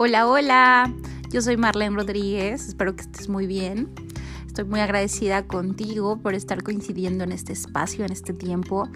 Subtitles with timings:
[0.00, 0.94] Hola, hola,
[1.32, 3.88] yo soy Marlene Rodríguez, espero que estés muy bien.
[4.46, 8.88] Estoy muy agradecida contigo por estar coincidiendo en este espacio, en este tiempo.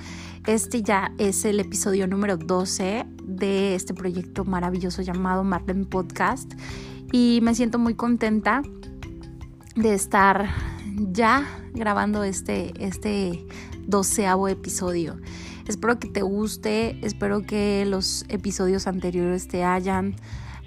[0.46, 6.52] Este ya es el episodio número 12 de este proyecto maravilloso llamado Marlene Podcast
[7.10, 8.62] y me siento muy contenta
[9.74, 10.50] de estar
[11.10, 11.44] ya
[11.74, 13.44] grabando este, este
[13.88, 15.18] doceavo episodio.
[15.66, 20.14] Espero que te guste, espero que los episodios anteriores te hayan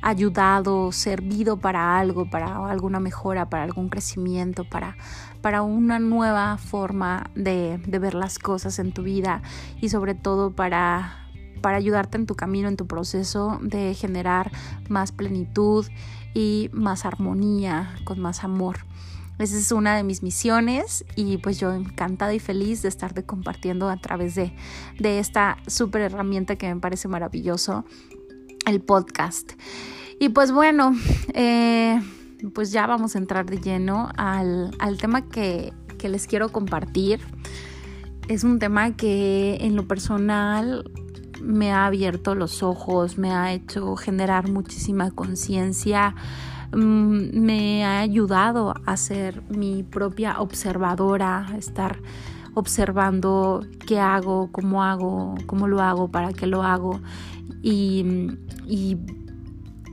[0.06, 4.96] ayudado, servido para algo, para alguna mejora, para algún crecimiento, para,
[5.42, 9.42] para una nueva forma de, de ver las cosas en tu vida
[9.82, 11.28] y sobre todo para,
[11.62, 14.52] para ayudarte en tu camino, en tu proceso de generar
[14.90, 15.88] más plenitud
[16.36, 18.86] y más armonía, con más amor.
[19.40, 23.90] Esa es una de mis misiones y pues yo encantada y feliz de estarte compartiendo
[23.90, 24.54] a través de,
[25.00, 27.86] de esta súper herramienta que me parece maravilloso,
[28.68, 29.54] el podcast.
[30.20, 30.96] Y pues bueno,
[31.34, 32.00] eh,
[32.54, 37.20] pues ya vamos a entrar de lleno al, tema que, que les quiero compartir.
[38.28, 40.90] Es un tema que en lo personal
[41.42, 46.16] me ha abierto los ojos, me ha hecho generar muchísima conciencia,
[46.72, 52.00] mm, me ha ayudado a ser mi propia observadora, a estar
[52.54, 57.02] observando qué hago, cómo hago, cómo lo hago, para qué lo hago
[57.62, 58.06] y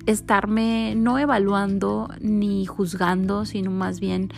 [0.06, 4.30] estarme no evaluando ni juzgando, sino más bien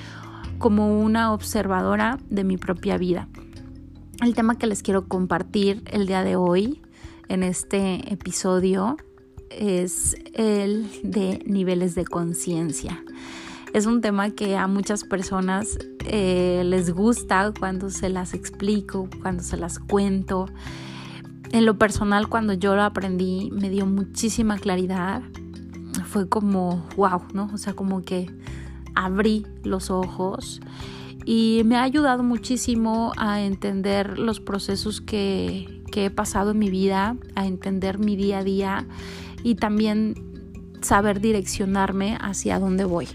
[0.59, 3.29] como una observadora de mi propia vida.
[4.23, 6.81] El tema que les quiero compartir el día de hoy
[7.29, 8.97] en este episodio
[9.51, 13.03] es el de niveles de conciencia.
[13.73, 19.43] Es un tema que a muchas personas eh, les gusta cuando se las explico, cuando
[19.43, 20.47] se las cuento.
[21.51, 25.23] En lo personal, cuando yo lo aprendí, me dio muchísima claridad,
[26.15, 27.51] fue como, wow, ¿no?
[27.53, 28.31] O sea, como que
[28.95, 30.61] abrí los ojos
[31.25, 37.17] y me ha ayudado muchísimo a entender los procesos que, he pasado en mi vida,
[37.35, 38.87] a entender mi día a día
[39.43, 40.15] y también
[40.83, 43.09] saber direccionarme hacia dónde voy.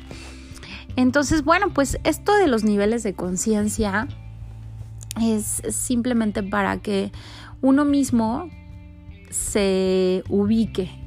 [0.98, 4.10] Entonces, bueno, pues esto de los niveles de conciencia
[5.22, 7.14] es simplemente para que
[7.62, 8.50] uno mismo
[9.30, 10.99] se ubique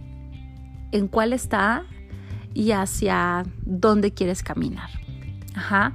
[0.93, 1.85] en cuál está
[2.55, 4.91] y hacia dónde quieres caminar.
[5.55, 5.95] Ajá.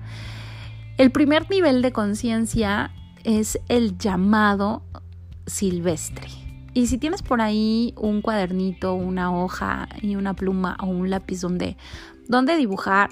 [0.98, 2.92] El primer nivel de conciencia
[3.24, 4.84] es el llamado
[5.46, 6.28] silvestre.
[6.74, 11.42] Y si tienes por ahí un cuadernito, una hoja y una pluma o un lápiz
[11.42, 11.78] donde,
[12.28, 13.10] donde dibujar,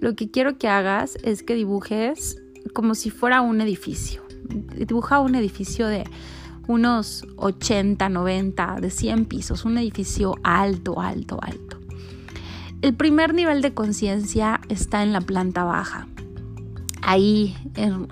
[0.00, 2.40] lo que quiero que hagas es que dibujes
[2.72, 4.22] como si fuera un edificio.
[4.76, 6.04] Dibuja un edificio de
[6.70, 11.80] unos 80, 90, de 100 pisos, un edificio alto, alto, alto.
[12.80, 16.06] El primer nivel de conciencia está en la planta baja,
[17.02, 17.56] ahí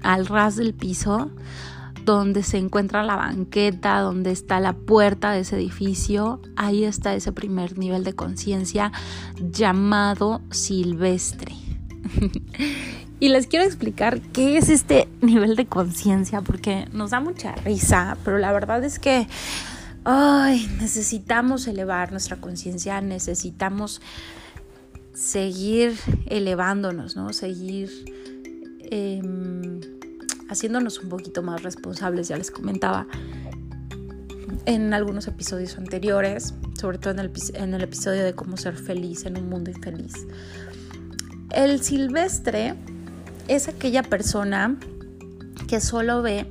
[0.02, 1.30] al ras del piso,
[2.04, 7.30] donde se encuentra la banqueta, donde está la puerta de ese edificio, ahí está ese
[7.30, 8.90] primer nivel de conciencia
[9.40, 11.54] llamado silvestre.
[13.20, 18.16] Y les quiero explicar qué es este nivel de conciencia, porque nos da mucha risa,
[18.24, 19.26] pero la verdad es que
[20.04, 24.00] ay, necesitamos elevar nuestra conciencia, necesitamos
[25.12, 27.32] seguir elevándonos, ¿no?
[27.32, 27.90] Seguir
[28.90, 29.80] em,
[30.48, 33.06] haciéndonos un poquito más responsables, ya les comentaba
[34.64, 39.26] en algunos episodios anteriores, sobre todo en el, en el episodio de cómo ser feliz
[39.26, 40.14] en un mundo infeliz.
[41.52, 42.74] El silvestre
[43.48, 44.76] es aquella persona
[45.66, 46.46] que solo ve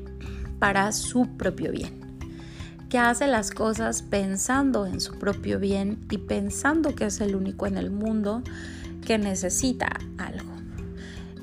[0.59, 2.17] para su propio bien,
[2.89, 7.67] que hace las cosas pensando en su propio bien y pensando que es el único
[7.67, 8.41] en el mundo
[9.05, 9.87] que necesita
[10.17, 10.51] algo.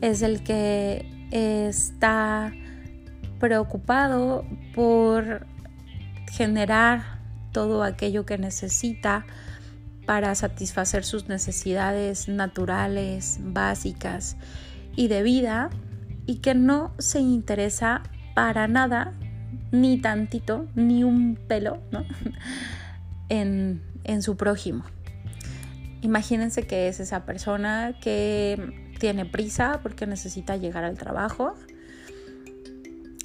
[0.01, 2.53] Es el que está
[3.39, 4.45] preocupado
[4.75, 5.47] por
[6.33, 7.21] generar
[7.53, 9.25] todo aquello que necesita
[10.05, 14.37] para satisfacer sus necesidades naturales, básicas
[14.97, 15.71] y de vida
[16.27, 18.03] y que no se interesa
[18.35, 19.13] para nada,
[19.71, 21.79] ni tantito, ni un pelo,
[23.29, 24.85] en, en su prójimo.
[26.01, 31.55] Imagínense que es esa persona que tiene prisa porque necesita llegar al trabajo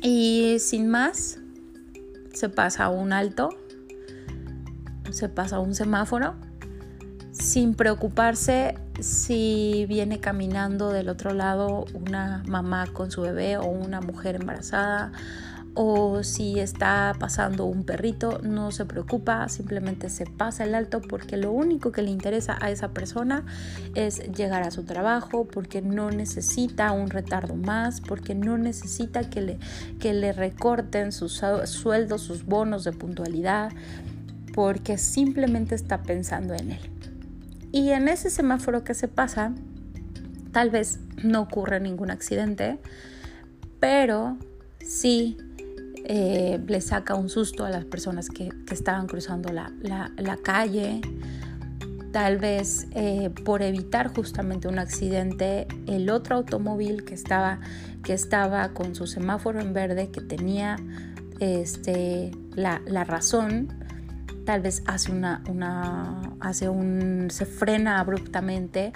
[0.02, 1.40] y sin más
[2.34, 3.50] se pasa un alto,
[5.12, 6.36] se pasa un semáforo
[7.40, 14.02] sin preocuparse si viene caminando del otro lado una mamá con su bebé o una
[14.02, 15.12] mujer embarazada
[15.74, 21.38] o si está pasando un perrito, no se preocupa, simplemente se pasa el alto porque
[21.38, 23.46] lo único que le interesa a esa persona
[23.96, 29.42] es llegar a su trabajo, porque no necesita un retardo más, porque no necesita que
[29.42, 29.60] le,
[30.00, 33.72] que le recorten sus sueldos, sus bonos de puntualidad,
[34.54, 36.99] porque simplemente está pensando en él.
[37.72, 39.54] Y en ese semáforo que se pasa,
[40.52, 42.80] tal vez no ocurre ningún accidente,
[43.80, 44.38] pero
[44.80, 45.38] sí
[46.06, 51.02] eh, le saca un susto a las personas que, estaban cruzando la, calle.
[52.12, 57.60] Tal vez eh, por evitar justamente un accidente, el otro automóvil que estaba,
[58.04, 60.78] que estaba con su semáforo en verde, que tenía
[61.40, 63.68] este, la, razón,
[64.50, 65.44] tal vez hace una,
[66.40, 68.94] hace un, se frena abruptamente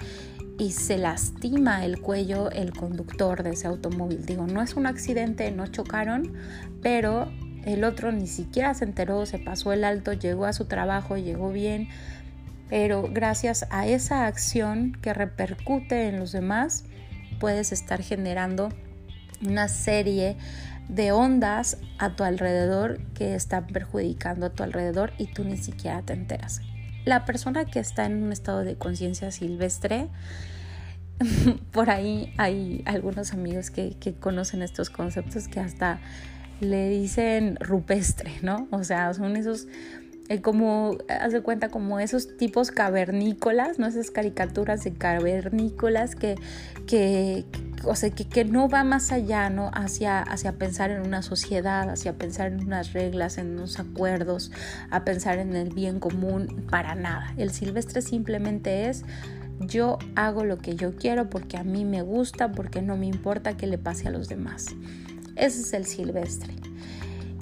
[0.58, 4.26] y se lastima el cuello el conductor de ese automóvil.
[4.26, 6.32] Digo, no es un accidente, no chocaron,
[6.82, 7.30] pero
[7.64, 11.52] el otro ni siquiera se enteró, se pasó el alto, llegó a su trabajo, llegó
[11.52, 11.86] bien,
[12.68, 16.82] pero gracias a esa acción que repercute en los demás,
[17.38, 18.70] puedes estar generando
[19.40, 20.36] una serie
[20.88, 26.02] de ondas a tu alrededor que están perjudicando a tu alrededor y tú ni siquiera
[26.02, 26.60] te enteras
[27.04, 30.08] la persona que está en un estado de conciencia silvestre,
[31.72, 36.00] por ahí hay algunos amigos que, conocen estos conceptos que hasta
[36.60, 38.68] le dicen rupestre, ¿no?
[38.70, 39.66] O sea, son esos
[40.28, 43.86] eh, como, haz cuenta, como esos tipos cavernícolas, ¿no?
[43.86, 46.36] Esas caricaturas de cavernícolas que,
[46.86, 47.44] que,
[47.86, 49.70] o sea, que, no va más allá, ¿no?
[49.74, 54.50] Hacia, hacia pensar en una sociedad, hacia pensar en unas reglas, en unos acuerdos,
[54.90, 57.34] a pensar en el bien común, para nada.
[57.36, 59.04] El silvestre simplemente es
[59.60, 63.56] yo hago lo que yo quiero porque a mí me gusta, porque no me importa
[63.56, 64.66] que le pase a los demás.
[65.36, 66.54] Ese es el silvestre.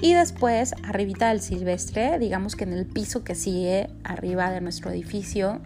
[0.00, 4.90] Y después, arribita del silvestre, digamos que en el piso que sigue arriba de nuestro
[4.90, 5.60] edificio,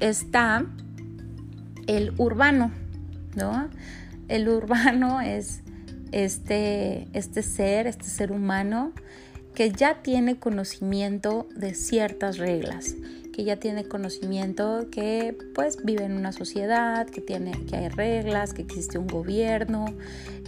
[0.00, 0.66] está
[1.86, 2.72] el urbano,
[3.36, 3.70] ¿no?
[4.30, 5.62] El urbano es
[6.12, 8.92] este, este ser, este ser humano
[9.56, 12.94] que ya tiene conocimiento de ciertas reglas,
[13.34, 18.54] que ya tiene conocimiento que pues vive en una sociedad, que tiene que hay reglas,
[18.54, 19.86] que existe un gobierno,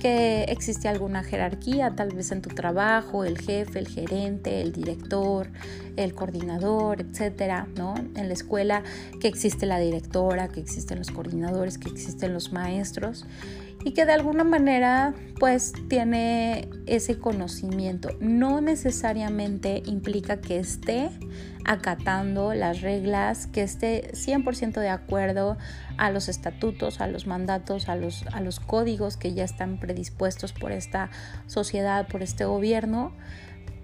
[0.00, 5.48] que existe alguna jerarquía, tal vez en tu trabajo, el jefe, el gerente, el director,
[5.96, 7.96] el coordinador, etcétera, ¿no?
[8.14, 8.84] En la escuela
[9.20, 13.26] que existe la directora, que existen los coordinadores, que existen los maestros
[13.84, 18.10] y que de alguna manera pues tiene ese conocimiento.
[18.20, 21.10] No necesariamente implica que esté
[21.64, 25.58] acatando las reglas, que esté 100% de acuerdo
[25.96, 30.52] a los estatutos, a los mandatos, a los, a los códigos que ya están predispuestos
[30.52, 31.10] por esta
[31.46, 33.12] sociedad, por este gobierno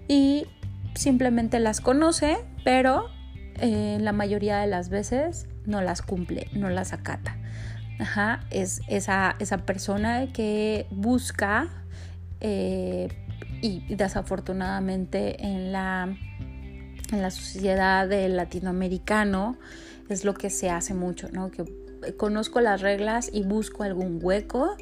[0.07, 0.47] y
[0.95, 3.07] simplemente las conoce, pero
[3.55, 7.37] eh, la mayoría de las veces no las cumple, no las acata.
[8.49, 11.67] Es esa, esa persona que busca
[12.39, 13.09] eh,
[13.61, 16.15] y desafortunadamente en la,
[17.11, 19.57] en la sociedad del latinoamericano
[20.07, 21.51] es lo que se hace mucho, ¿no?
[21.51, 21.65] Que
[22.17, 24.75] conozco las reglas y busco algún hueco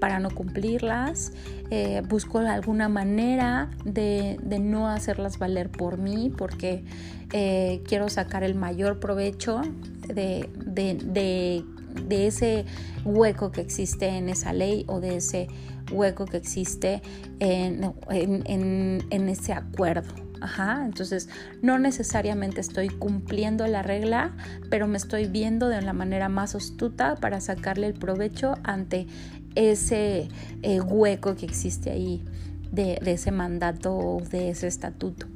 [0.00, 1.32] para no cumplirlas,
[1.70, 6.84] eh, busco alguna manera de, no hacerlas valer por mí porque
[7.32, 9.60] eh, quiero sacar el mayor provecho
[10.06, 11.64] de, de de
[12.10, 12.64] ese
[13.04, 15.48] hueco que existe en esa ley o de ese
[15.90, 17.02] hueco que existe
[17.40, 20.14] en, en, ese acuerdo.
[20.40, 21.28] Ajá, entonces
[21.60, 24.34] no necesariamente estoy cumpliendo la regla,
[24.70, 29.06] pero me estoy viendo de la manera más astuta para sacarle el provecho ante
[29.54, 30.28] ese
[30.62, 32.24] eh, hueco que existe ahí
[32.72, 35.26] de, de ese mandato o de ese estatuto.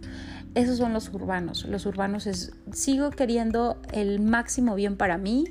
[0.56, 1.66] Esos son los urbanos.
[1.66, 5.44] Los urbanos es, sigo queriendo el máximo bien para mí,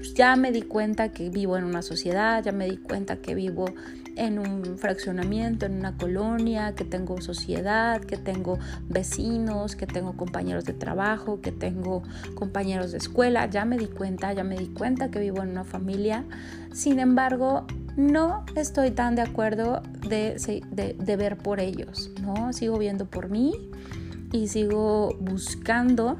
[0.00, 3.34] pues, ya me di cuenta que vivo en una sociedad, ya me di cuenta que
[3.34, 3.66] vivo
[4.16, 10.64] en un fraccionamiento, en una colonia, que tengo sociedad, que tengo vecinos, que tengo compañeros
[10.64, 12.02] de trabajo, que tengo
[12.34, 15.64] compañeros de escuela, ya me di cuenta, ya me di cuenta que vivo en una
[15.64, 16.24] familia.
[16.72, 17.66] Sin embargo,
[17.96, 20.36] no estoy tan de acuerdo de,
[20.98, 22.54] de ver por ellos, ¿no?
[22.54, 23.52] Sigo viendo por mí
[24.32, 26.18] y sigo buscando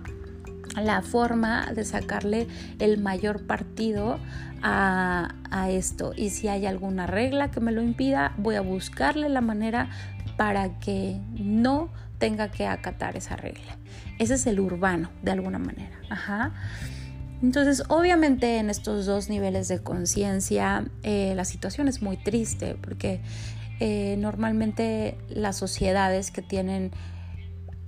[0.77, 2.47] la forma de sacarle
[2.79, 4.19] el mayor partido
[4.63, 5.35] a,
[5.69, 6.13] esto.
[6.17, 9.91] Y si hay alguna regla que me lo impida, voy a buscarle la manera
[10.37, 13.77] para que no tenga que acatar esa regla.
[14.19, 15.99] Ese es el urbano, de alguna manera.
[16.09, 16.53] Ajá.
[17.43, 23.21] Entonces, obviamente en estos dos niveles de conciencia, eh, la situación es muy triste porque
[23.81, 26.93] eh, normalmente las sociedades que tienen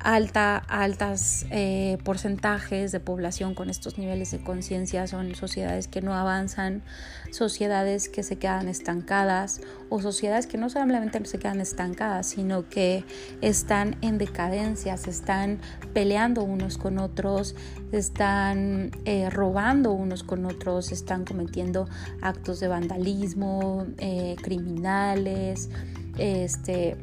[0.02, 6.14] alta, altas eh, porcentajes de población con estos niveles de conciencia son sociedades que no
[6.14, 6.82] avanzan,
[7.30, 13.04] sociedades que se quedan estancadas o sociedades que no solamente se quedan estancadas, sino que
[13.40, 15.61] están en decadencia, se están
[15.92, 17.54] peleando unos con otros,
[17.92, 21.88] están eh, robando unos con otros, están cometiendo
[22.21, 25.71] actos de vandalismo, eh, criminales,
[26.18, 26.97] este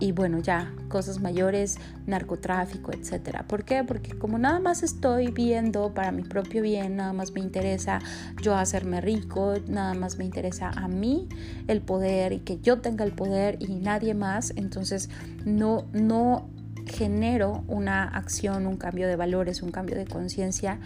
[0.00, 3.46] y bueno, ya cosas mayores, narcotráfico, etcétera.
[3.46, 3.84] ¿Por qué?
[3.84, 8.00] Porque como nada más estoy viendo para mi propio bien, nada más me interesa
[8.42, 11.28] yo hacerme rico, nada más me interesa a mí
[11.68, 15.08] el poder y que yo tenga el poder y nadie más, entonces
[15.44, 16.48] no no
[16.86, 20.78] genero una acción, un cambio de valores, un cambio de conciencia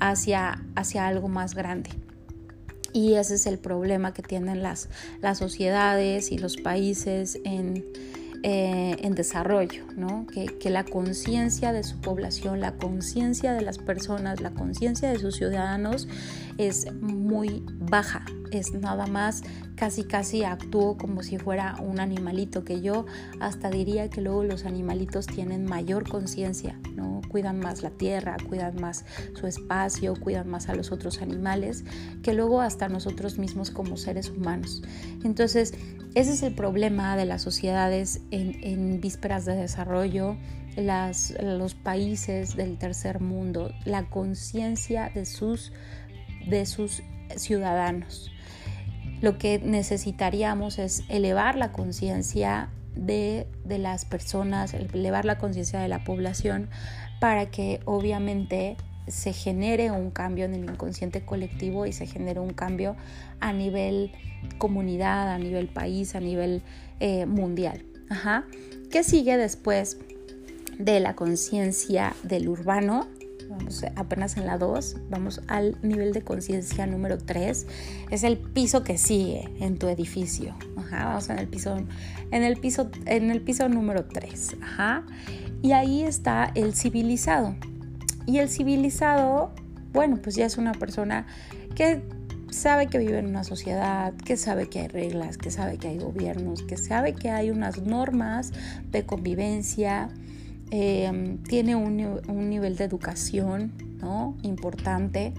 [0.00, 1.90] hacia, hacia algo más grande.
[2.92, 4.88] Y ese es el problema que tienen las,
[5.20, 7.84] las sociedades y los países en,
[8.46, 10.26] eh, en desarrollo, ¿no?
[10.26, 15.18] que, que la conciencia de su población, la conciencia de las personas, la conciencia de
[15.18, 16.06] sus ciudadanos
[16.58, 19.42] es muy baja, es nada más
[19.74, 23.06] casi casi actúo como si fuera un animalito, que yo
[23.40, 27.20] hasta diría que luego los animalitos tienen mayor conciencia, ¿no?
[27.28, 31.84] Cuidan más la tierra, cuidan más su espacio, cuidan más a los otros animales,
[32.22, 34.82] que luego hasta nosotros mismos como seres humanos.
[35.24, 35.74] Entonces,
[36.14, 40.36] ese es el problema de las sociedades en, vísperas de desarrollo,
[40.76, 45.72] los países del tercer mundo, la conciencia de sus,
[46.46, 47.02] de sus
[47.36, 48.30] ciudadanos.
[49.20, 55.88] Lo que necesitaríamos es elevar la conciencia de, de, las personas, elevar la conciencia de
[55.88, 56.68] la población
[57.20, 62.52] para que obviamente se genere un cambio en el inconsciente colectivo y se genere un
[62.52, 62.96] cambio
[63.40, 64.12] a nivel
[64.58, 66.62] comunidad, a nivel país, a nivel
[67.00, 67.84] eh, mundial.
[68.08, 68.44] Ajá.
[68.90, 69.98] ¿Qué sigue después
[70.78, 73.08] de la conciencia del urbano?
[73.48, 77.66] Vamos apenas en la 2, vamos al nivel de conciencia número 3.
[78.10, 80.54] Es el piso que sigue en tu edificio.
[80.76, 81.76] Ajá, vamos en el piso,
[82.30, 84.56] en el piso, en el piso número 3.
[84.62, 85.04] Ajá.
[85.62, 87.54] Y ahí está el civilizado.
[88.26, 89.52] Y el civilizado,
[89.92, 91.26] bueno, pues ya es una persona
[91.74, 92.02] que
[92.50, 95.98] sabe que vive en una sociedad, que sabe que hay reglas, que sabe que hay
[95.98, 98.52] gobiernos, que sabe que hay unas normas
[98.90, 100.08] de convivencia,
[100.70, 101.96] em, tiene un,
[102.48, 104.36] nivel de educación ¿no?
[104.42, 105.32] importante.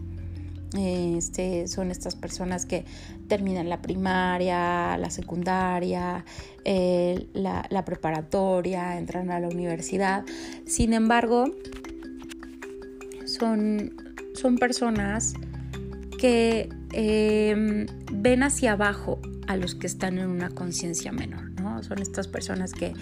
[0.77, 2.84] Este, son estas personas que
[3.29, 6.25] terminan la primaria, la secundaria,
[6.65, 10.25] eh, la, la preparatoria, entran a la universidad.
[10.65, 11.46] Sin embargo,
[13.25, 13.94] son,
[14.34, 15.34] son personas
[16.17, 21.84] que em, ven hacia abajo a los que están en una conciencia menor, ¿no?
[21.84, 22.94] Son estas personas que,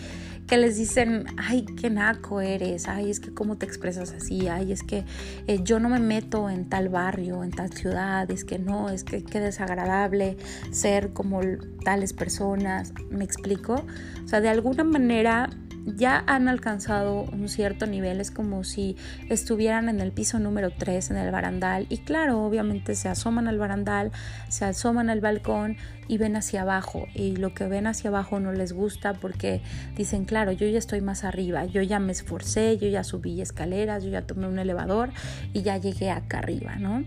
[0.54, 4.72] que, les dicen, ay, qué naco eres, ay, es que cómo te expresas así, ay,
[4.72, 5.04] es que
[5.48, 9.04] eh, yo no me meto en tal barrio, en tal ciudad, es que no, es
[9.04, 10.38] que qué desagradable
[10.70, 11.42] ser como
[11.84, 13.84] tales personas, ¿me explico?
[14.24, 15.50] O sea, de alguna manera
[15.86, 18.96] ya han alcanzado un cierto nivel, es como si
[19.30, 23.58] estuvieran en el piso número 3 en el barandal y claro, obviamente se asoman al
[23.58, 24.12] barandal,
[24.50, 28.52] se asoman al balcón y ven hacia abajo y lo que ven hacia abajo no
[28.52, 29.62] les gusta porque
[29.96, 34.04] dicen, claro, yo ya estoy más arriba, yo ya me esforcé, yo ya subí escaleras,
[34.04, 35.10] yo ya tomé un elevador
[35.54, 37.04] y ya llegué acá arriba, ¿no?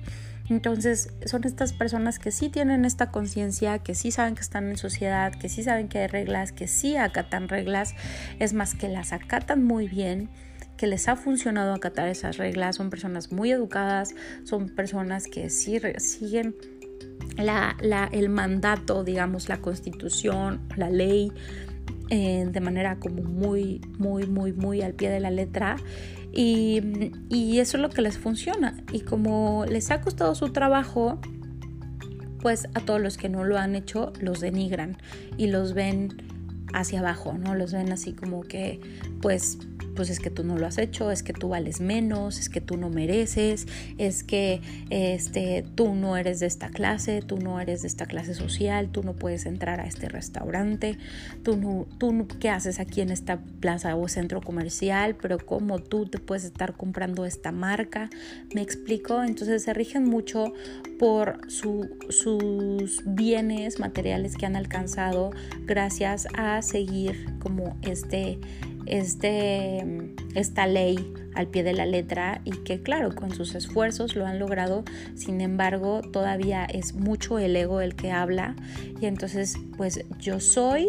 [0.49, 4.77] Entonces son estas personas que sí tienen esta conciencia, que sí saben que están en
[4.77, 7.95] sociedad, que sí saben que hay reglas, que sí acatan reglas,
[8.39, 10.31] es más que las acatan muy bien
[10.77, 15.81] que les ha funcionado acatar esas reglas, son personas muy educadas, son personas que sí
[15.99, 16.55] siguen
[17.39, 17.77] la,
[18.13, 21.33] el mandato, digamos, la constitución, la ley,
[22.11, 25.77] eh, de manera como muy, muy, muy, muy al pie de la letra
[26.37, 28.77] y, eso es lo que les funciona.
[28.93, 31.19] Y como les ha costado su trabajo,
[32.41, 34.99] pues a todos los que no lo han hecho los denigran
[35.37, 36.36] y los ven
[36.73, 37.55] hacia abajo, ¿no?
[37.55, 38.81] Los ven así como que,
[39.21, 39.59] pues,
[39.97, 42.61] pues es que tú no lo has hecho, es que tú vales menos, es que
[42.61, 43.67] tú no mereces,
[43.99, 48.35] es que este, tú no eres de esta clase, tú no eres de esta clase
[48.35, 50.99] social, tú no puedes entrar a este restaurante,
[51.43, 56.07] tú no, tú qué haces aquí en esta plaza o centro comercial, pero cómo tú
[56.07, 58.11] te puedes estar comprando esta marca,
[58.55, 60.53] me explico, entonces se rigen mucho
[60.99, 65.31] por sus bienes materiales que han alcanzado
[65.67, 68.39] gracias a seguir como este
[68.87, 69.85] este,
[70.35, 74.39] esta ley al pie de la letra y que claro, con sus esfuerzos lo han
[74.39, 74.85] logrado,
[75.15, 78.55] sin embargo todavía es mucho el ego el que habla.
[79.01, 80.89] Y entonces pues yo soy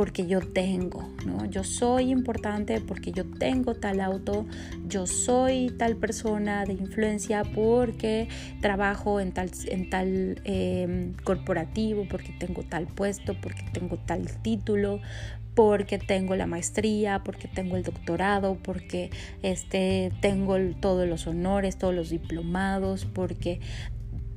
[0.00, 1.44] porque yo tengo, ¿no?
[1.44, 4.46] Yo soy importante porque yo tengo tal auto,
[4.86, 8.26] yo soy tal persona de influencia porque
[8.62, 15.02] trabajo en tal, en tal em, corporativo, porque tengo tal puesto, porque tengo tal título,
[15.54, 19.10] porque tengo la maestría, porque tengo el doctorado, porque
[19.42, 23.60] este, tengo todos los honores, todos los diplomados, porque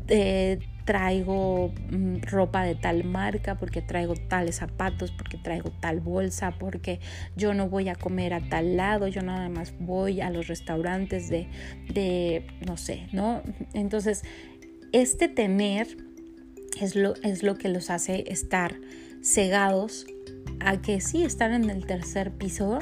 [0.09, 6.51] eh, traigo mm, ropa de tal marca, porque traigo tales zapatos, porque traigo tal bolsa,
[6.51, 6.99] porque
[7.35, 11.29] yo no voy a comer a tal lado, yo nada más voy a los restaurantes
[11.29, 11.47] de,
[11.93, 13.41] de no sé, ¿no?
[13.73, 14.23] Entonces,
[14.91, 15.87] este tener
[16.79, 18.75] es lo, es lo que los hace estar
[19.21, 20.05] cegados
[20.59, 22.79] a que sí están en el tercer piso,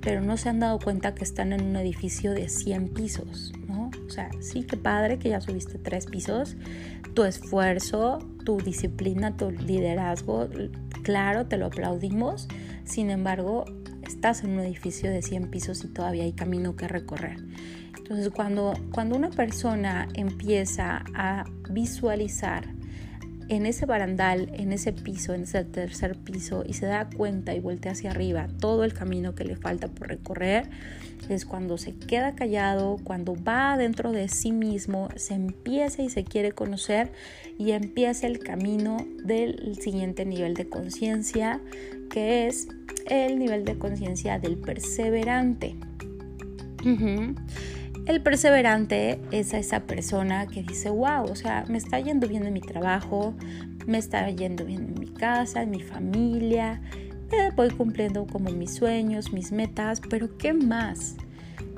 [0.00, 3.52] pero no se han dado cuenta que están en un edificio de 100 pisos.
[4.08, 6.56] O sea, sí, que padre que ya subiste tres pisos,
[7.14, 10.48] tu esfuerzo, tu disciplina, tu liderazgo,
[11.02, 12.48] claro, te lo aplaudimos,
[12.84, 13.66] sin embargo,
[14.06, 17.36] estás en un edificio de 100 pisos y todavía hay camino que recorrer.
[17.98, 22.64] Entonces, cuando, cuando una persona empieza a visualizar
[23.48, 27.60] en ese barandal, en ese piso, en ese tercer piso y se da cuenta y
[27.60, 30.68] voltea hacia arriba todo el camino que le falta por recorrer,
[31.28, 36.24] es cuando se queda callado, cuando va dentro de sí mismo, se empieza y se
[36.24, 37.12] quiere conocer
[37.58, 41.60] y empieza el camino del siguiente nivel de conciencia,
[42.10, 42.68] que es
[43.06, 45.76] el nivel de conciencia del perseverante.
[48.06, 52.46] El perseverante es a esa persona que dice, wow, o sea, me está yendo bien
[52.46, 53.34] en mi trabajo,
[53.86, 56.80] me está yendo bien en mi casa, en mi familia,
[57.54, 61.16] voy cumpliendo como mis sueños, mis metas, pero ¿qué más?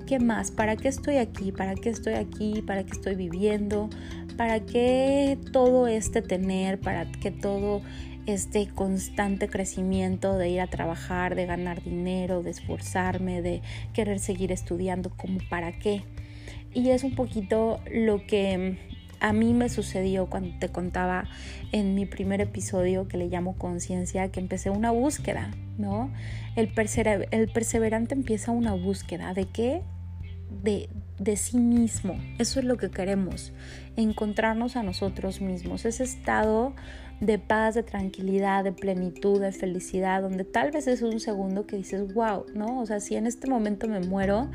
[0.06, 0.50] ¿Qué más?
[0.50, 1.52] ¿Para qué estoy aquí?
[1.52, 2.62] ¿Para qué estoy aquí?
[2.66, 3.88] ¿Para qué estoy viviendo?
[4.36, 6.80] ¿Para qué todo este tener?
[6.80, 7.82] ¿Para qué todo
[8.26, 14.52] este constante crecimiento de ir a trabajar, de ganar dinero, de esforzarme, de querer seguir
[14.52, 16.02] estudiando, como para qué.
[16.74, 18.78] Y es un poquito lo que
[19.20, 21.24] a mí me sucedió cuando te contaba
[21.72, 26.10] en mi primer episodio que le llamo conciencia, que empecé una búsqueda, ¿no?
[26.56, 29.82] El, perseverante empieza una búsqueda de qué?
[30.62, 30.88] De,
[31.20, 32.18] de sí mismo.
[32.38, 33.52] Eso es lo que queremos,
[33.96, 36.74] encontrarnos a nosotros mismos, ese estado
[37.20, 41.76] de paz, de tranquilidad, de plenitud, de felicidad, donde tal vez es un segundo que
[41.76, 42.80] dices, wow, ¿no?
[42.80, 44.50] O sea, si en este momento me muero,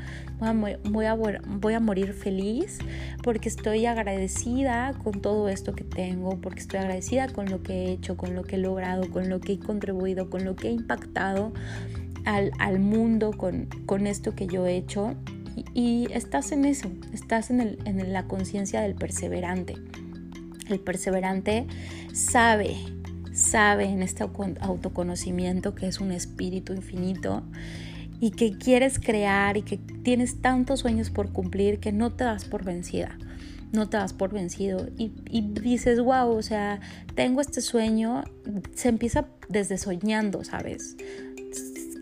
[0.84, 2.80] voy a, voy a, morir feliz
[3.22, 7.92] porque estoy agradecida con todo esto que tengo, porque estoy agradecida con lo que he
[7.92, 10.72] hecho, con lo que he logrado, con lo que he contribuido, con lo que he
[10.72, 11.52] impactado
[12.24, 15.14] al, mundo con, con esto que yo he hecho.
[15.74, 19.74] Y, estás en eso, estás en, la conciencia del perseverante.
[20.68, 21.66] El perseverante
[22.12, 22.76] sabe,
[23.32, 27.42] sabe en este autoconocimiento que es un espíritu infinito
[28.20, 32.44] y que quieres crear y que tienes tantos sueños por cumplir que no te das
[32.44, 33.16] por vencida,
[33.72, 36.80] no te das por vencido y, y dices, wow, o sea,
[37.14, 38.24] tengo este sueño,
[38.74, 40.96] se empieza desde soñando, ¿sabes?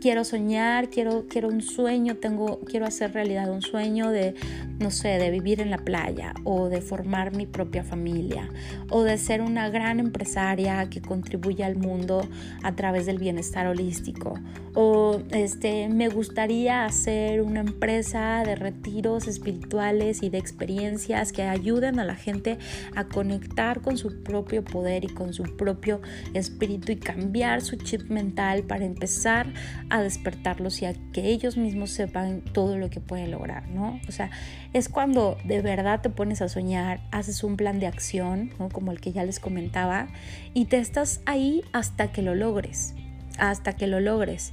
[0.05, 4.35] Quiero soñar, quiero, quiero un sueño, tengo, quiero hacer realidad un sueño de,
[4.79, 8.51] no sé, de vivir en la playa o de formar mi propia familia
[8.91, 12.29] o de ser una gran empresaria que contribuya al mundo
[12.63, 14.35] a través del bienestar holístico.
[14.75, 21.99] O este, me gustaría hacer una empresa de retiros espirituales y de experiencias que ayuden
[21.99, 22.59] a la gente
[22.95, 26.03] a conectar con su propio poder y con su propio
[26.35, 29.47] espíritu y cambiar su chip mental para empezar
[29.95, 34.01] a despertarlos y a que ellos mismos sepan todo lo que pueden lograr, ¿no?
[34.09, 34.29] O sea,
[34.73, 38.71] es cuando de verdad te pones a soñar, haces un plan de acción, ¿no?
[38.71, 40.09] Como el que ya les comentaba,
[40.53, 42.95] y te estás ahí hasta que lo logres,
[43.39, 44.53] hasta que lo logres.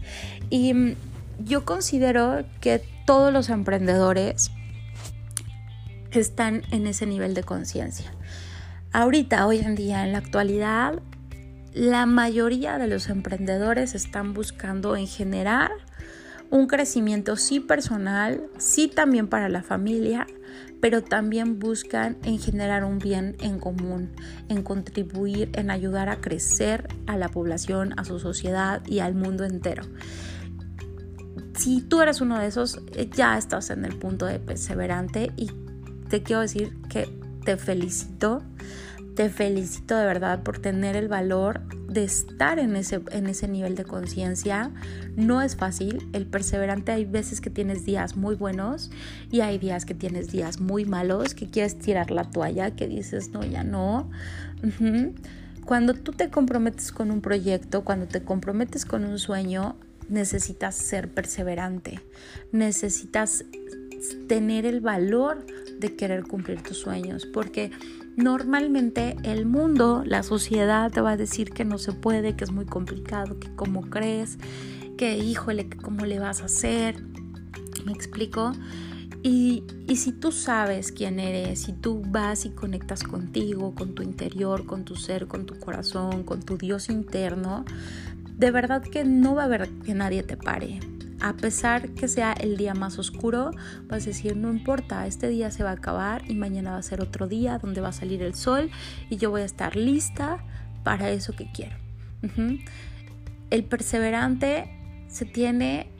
[0.52, 0.96] Y mm,
[1.40, 4.52] yo considero que todos los emprendedores
[6.12, 8.14] están en ese nivel de conciencia.
[8.94, 11.02] Ahorita, hoy en día, en la actualidad,
[11.74, 15.72] la mayoría de los emprendedores están buscando en generar
[16.50, 20.28] un crecimiento sí personal, sí también para la familia,
[20.82, 24.12] pero también buscan en generar un bien en común,
[24.50, 29.46] en contribuir, en ayudar a crecer a la población, a su sociedad y al mundo
[29.46, 29.84] entero.
[31.58, 35.52] Si tú eres uno de esos, eh, ya estás en el punto de perseverante y
[36.10, 37.08] te quiero decir que
[37.46, 38.44] te felicito
[39.22, 43.76] te felicito de verdad por tener el valor de estar en ese, en ese nivel
[43.76, 44.72] de conciencia.
[45.16, 46.10] No es fácil.
[46.12, 48.90] El perseverante hay veces que tienes días muy buenos
[49.30, 53.30] y hay días que tienes días muy malos, que quieres tirar la toalla, que dices,
[53.30, 54.10] no, ya no.
[55.66, 59.76] cuando tú te comprometes con un proyecto, cuando te comprometes con un sueño,
[60.10, 62.00] necesitas ser perseverante,
[62.52, 63.46] necesitas
[64.28, 65.46] tener el valor
[65.80, 67.70] de querer cumplir tus sueños, porque
[68.16, 72.52] normalmente el mundo, la sociedad te va a decir que no se puede, que es
[72.52, 74.38] muy complicado, que cómo crees,
[74.98, 77.04] que híjole, que cómo le vas a hacer.
[77.86, 78.54] ¿Me explico?
[79.24, 84.02] Y, y, si tú sabes quién eres, si tú vas y conectas contigo, con tu
[84.02, 87.64] interior, con tu ser, con tu corazón, con tu Dios interno,
[88.38, 90.80] de verdad que no va a haber que nadie te pare.
[91.22, 93.52] A pesar que sea el día más oscuro,
[93.88, 96.84] vas a decir, no importa, este día se va a acabar y mañana va a
[96.84, 98.72] ser otro día donde va a salir el sol
[99.10, 100.44] y yo voy a estar lista
[100.84, 101.76] para eso que quiero.
[103.50, 104.72] El perseverante
[105.10, 105.92] se tiene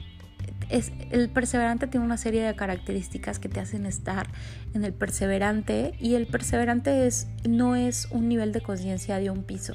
[0.70, 4.28] es, el perseverante tiene una serie de características que te hacen estar
[4.74, 9.44] en el perseverante y el perseverante es, no es un nivel de conciencia de un
[9.44, 9.74] piso,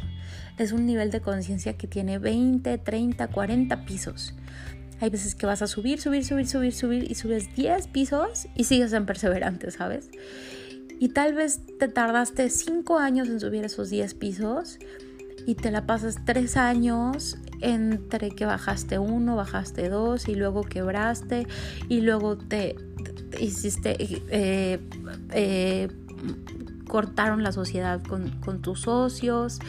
[0.58, 4.34] es un nivel de conciencia que tiene 20, 30, 40 pisos.
[5.00, 8.64] Hay veces que vas a subir, subir, subir, subir, subir y subes 10 pisos y
[8.64, 10.10] sigues en perseverante, ¿sabes?
[11.00, 14.80] Y tal vez te tardaste 5 años en subir esos 10 pisos
[15.46, 21.48] y te la pasas 3 años entre que bajaste uno, bajaste dos y luego quebraste
[21.90, 22.76] y luego te,
[23.40, 24.80] hiciste, eh,
[25.32, 25.88] eh,
[26.88, 29.60] cortaron la sociedad con, con, tus socios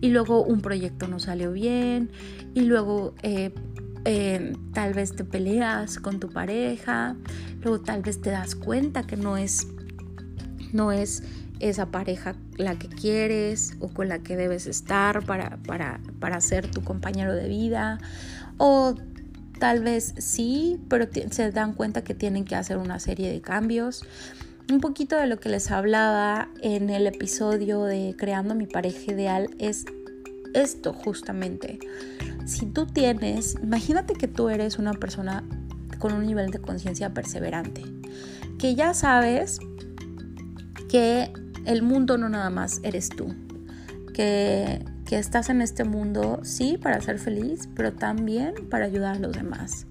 [0.00, 2.10] y luego un proyecto no salió bien
[2.54, 3.52] y luego eh,
[4.04, 7.16] eh, tal vez te peleas con tu pareja,
[7.62, 9.66] luego tal vez te das cuenta que no es,
[10.72, 11.22] no es
[11.60, 16.70] esa pareja la que quieres o con la que debes estar para, para, para ser
[16.70, 17.98] tu compañero de vida,
[18.58, 18.94] o
[19.58, 24.04] tal vez sí, pero se dan cuenta que tienen que hacer una serie de cambios.
[24.70, 29.50] Un poquito de lo que les hablaba en el episodio de Creando mi pareja ideal
[29.58, 29.84] es
[30.54, 31.78] esto justamente
[32.44, 35.44] si tú tienes, imagínate que tú eres una persona
[35.98, 37.82] con un nivel de conciencia perseverante,
[38.58, 39.58] que ya sabes
[40.88, 41.32] que
[41.64, 43.34] el mundo no nada más eres tú,
[44.12, 49.18] que, que estás en este mundo, sí, para ser feliz, pero también para ayudar a
[49.18, 49.86] los demás.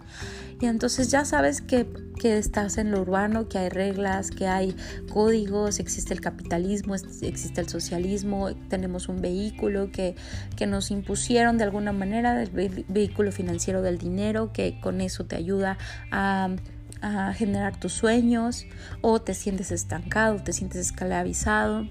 [0.63, 1.85] Y entonces ya sabes que,
[2.23, 4.73] estás en lo urbano, que hay reglas, que hay
[5.11, 10.15] códigos, existe el capitalismo, existe el socialismo, tenemos un vehículo que,
[10.55, 15.35] que nos impusieron de alguna manera, el vehículo financiero del dinero, que con eso te
[15.35, 15.77] ayuda
[16.11, 16.55] a
[17.01, 18.65] a generar tus sueños
[19.01, 21.85] o te sientes estancado, te sientes esclavizado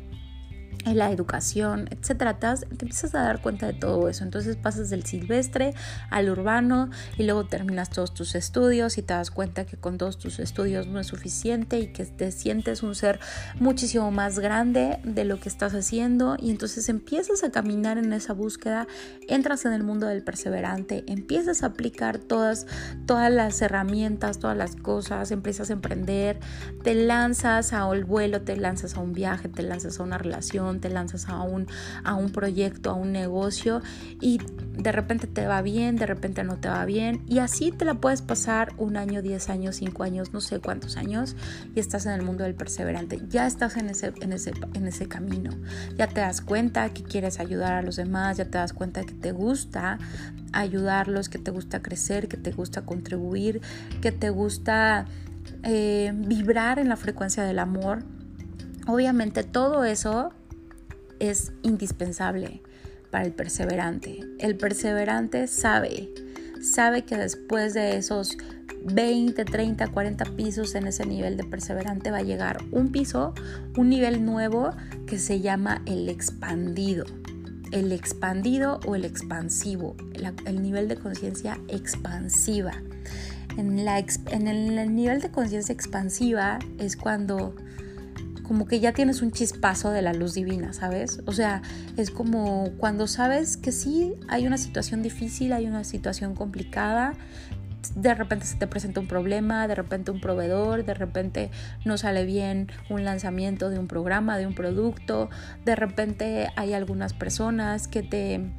[0.85, 4.25] en la educación, etcétera, te, empiezas a dar cuenta de todo eso.
[4.25, 5.75] Entonces pasas del silvestre
[6.11, 10.19] al urbano y luego terminas todos tus estudios y te das cuenta que con todos
[10.19, 13.21] tus estudios no es suficiente y que te sientes un ser
[13.59, 18.33] muchísimo más grande de lo que estás haciendo y entonces empiezas a caminar en esa
[18.33, 18.87] búsqueda,
[19.29, 22.67] entras en el mundo del perseverante, empiezas a aplicar todas
[23.07, 26.41] todas las herramientas, todas las cosas, empiezas a emprender,
[26.83, 30.72] te lanzas a un vuelo, te lanzas a un viaje, te lanzas a una relación
[30.81, 31.67] te lanzas a un,
[32.05, 33.83] a un proyecto, a un negocio
[34.21, 34.41] y
[34.77, 37.23] de repente te va bien, de repente no te va bien.
[37.27, 40.97] Y así te la puedes pasar un año, diez años, cinco años, no sé cuántos
[40.97, 41.37] años
[41.75, 45.07] y estás en el mundo del perseverante, ya estás en ese, en ese, en ese
[45.07, 45.51] camino,
[45.97, 49.15] ya te das cuenta que quieres ayudar a los demás, ya te das cuenta que
[49.15, 49.99] te gusta
[50.53, 53.61] ayudarlos, que te gusta crecer, que te gusta contribuir,
[54.01, 55.07] que te gusta
[55.63, 58.05] eh, vibrar en la frecuencia del amor.
[58.87, 60.33] Obviamente todo eso
[61.31, 62.63] es indispensable
[63.11, 64.21] para el perseverante.
[64.41, 66.09] El perseverante sabe,
[66.61, 68.37] sabe que después de esos
[68.85, 73.35] 20, 30, 40 pisos en ese nivel de perseverante va a llegar un piso,
[73.77, 74.71] un nivel nuevo
[75.07, 77.05] que se llama el expandido.
[77.71, 79.97] El expandido o el expansivo,
[80.45, 82.73] el nivel de conciencia expansiva.
[83.57, 87.55] En, la, en el nivel de conciencia expansiva es cuando
[88.53, 91.23] como que ya tienes un chispazo de la luz divina, ¿sabes?
[91.25, 91.63] O sea,
[91.97, 97.15] es como cuando sabes que sí hay una situación difícil, hay una situación complicada,
[97.97, 101.51] de repente se te presenta un problema, de repente un proveedor, de repente
[101.87, 105.31] no sale bien un lanzamiento de un programa, de un producto,
[105.65, 108.53] de repente hay algunas personas que te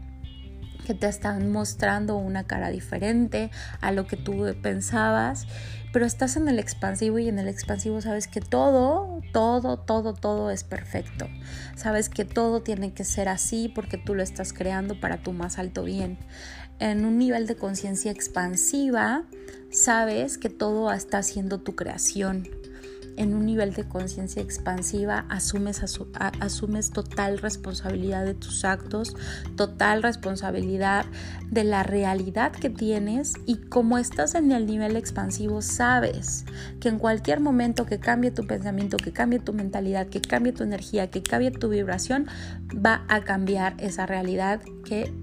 [0.83, 3.49] que te están mostrando una cara diferente
[3.81, 5.47] a lo que tú pensabas
[5.93, 10.49] pero estás en el expansivo y en el expansivo sabes que todo, todo, todo, todo
[10.49, 11.29] es perfecto.
[11.75, 15.59] Sabes que todo tiene que ser así porque tú lo estás creando para tu más
[15.59, 16.17] alto bien.
[16.79, 19.23] En un nivel de conciencia expansiva,
[19.71, 22.49] sabes que todo está haciendo tu creación
[23.17, 25.83] en un nivel de conciencia expansiva, asumes,
[26.39, 29.15] asumes total responsabilidad de tus actos,
[29.55, 31.05] total responsabilidad
[31.51, 36.45] de la realidad que tienes y como estás en el nivel expansivo, sabes
[36.79, 40.63] que en cualquier momento que cambie tu pensamiento, que cambie tu mentalidad, que cambie tu
[40.63, 42.27] energía, que cambie tu vibración,
[42.73, 45.13] va a cambiar esa realidad que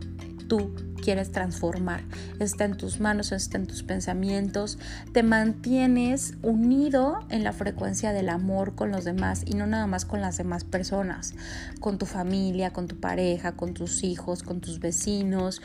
[0.51, 2.03] tú quieres transformar.
[2.41, 4.79] Está en tus manos, está en tus pensamientos.
[5.13, 10.05] Te mantienes unido en la frecuencia del amor con los demás y no nada más
[10.05, 11.35] con las demás personas,
[11.79, 15.63] con tu familia, con tu pareja, con tus hijos, con tus vecinos.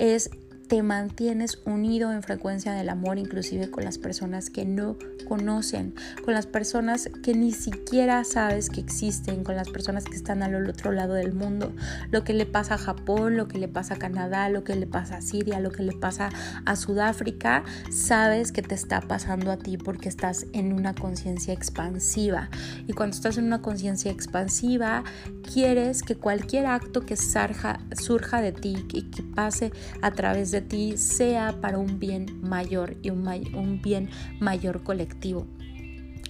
[0.00, 0.28] Es
[0.68, 6.34] te mantienes unido en frecuencia del amor, inclusive con las personas que no conocen, con
[6.34, 10.92] las personas que ni siquiera sabes que existen, con las personas que están al otro
[10.92, 11.72] lado del mundo.
[12.10, 14.86] Lo que le pasa a Japón, lo que le pasa a Canadá, lo que le
[14.86, 16.30] pasa a Siria, lo que le pasa
[16.64, 22.50] a Sudáfrica, sabes que te está pasando a ti porque estás en una conciencia expansiva.
[22.86, 25.04] Y cuando estás en una conciencia expansiva,
[25.52, 30.55] quieres que cualquier acto que surja, surja de ti y que pase a través de
[30.62, 35.46] ti sea para un bien mayor y un, un bien mayor colectivo.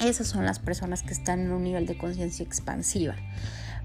[0.01, 3.17] Esas son las personas que están en un nivel de conciencia expansiva.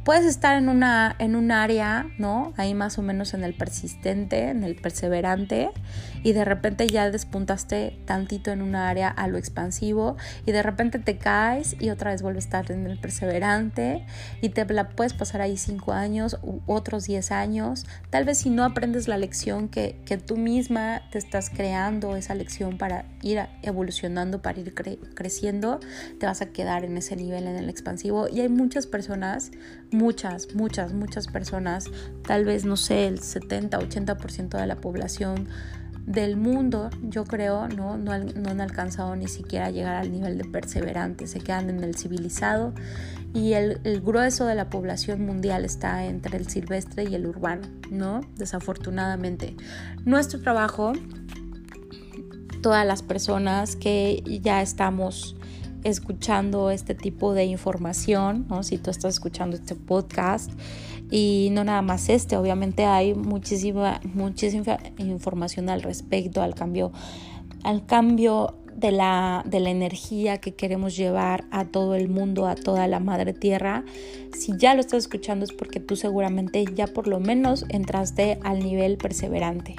[0.04, 2.54] Puedes estar en, una, en un área, ¿no?
[2.58, 5.70] Ahí más o menos en el persistente, en el perseverante,
[6.24, 10.98] y de repente ya despuntaste tantito en un área a lo expansivo, y de repente
[10.98, 14.04] te caes y otra vez vuelves a estar en el perseverante,
[14.42, 17.86] y te la puedes pasar ahí cinco años u otros diez años.
[18.10, 22.34] Tal vez si no aprendes la lección que, que tú misma te estás creando, esa
[22.34, 24.74] lección para ir evolucionando, para ir
[25.14, 25.80] creciendo,
[26.20, 28.28] te vas a quedar en ese nivel, en el expansivo.
[28.28, 29.52] Y hay muchas personas
[29.92, 31.90] muchas, muchas, muchas personas,
[32.24, 35.48] tal vez, no sé, el 70, 80% de la población
[36.06, 37.98] del mundo, yo creo, ¿no?
[37.98, 42.74] No, han alcanzado ni siquiera llegar al nivel de perseverante, se quedan en el civilizado
[43.34, 48.22] y el, grueso de la población mundial está entre el silvestre y el urbano, ¿no?
[48.36, 49.56] Desafortunadamente.
[50.04, 50.94] Nuestro trabajo,
[52.62, 55.36] todas las personas que ya estamos
[55.84, 58.64] escuchando este tipo de información, ¿no?
[58.64, 60.52] si tú estás escuchando este podcast
[61.10, 66.92] y no nada más este, obviamente hay muchísima, muchísima información al respecto, al cambio,
[67.64, 72.56] al cambio de la, de la energía que queremos llevar a todo el mundo, a
[72.56, 73.84] toda la madre tierra.
[74.34, 78.60] Si ya lo estás escuchando es porque tú seguramente ya por lo menos entraste al
[78.60, 79.76] nivel perseverante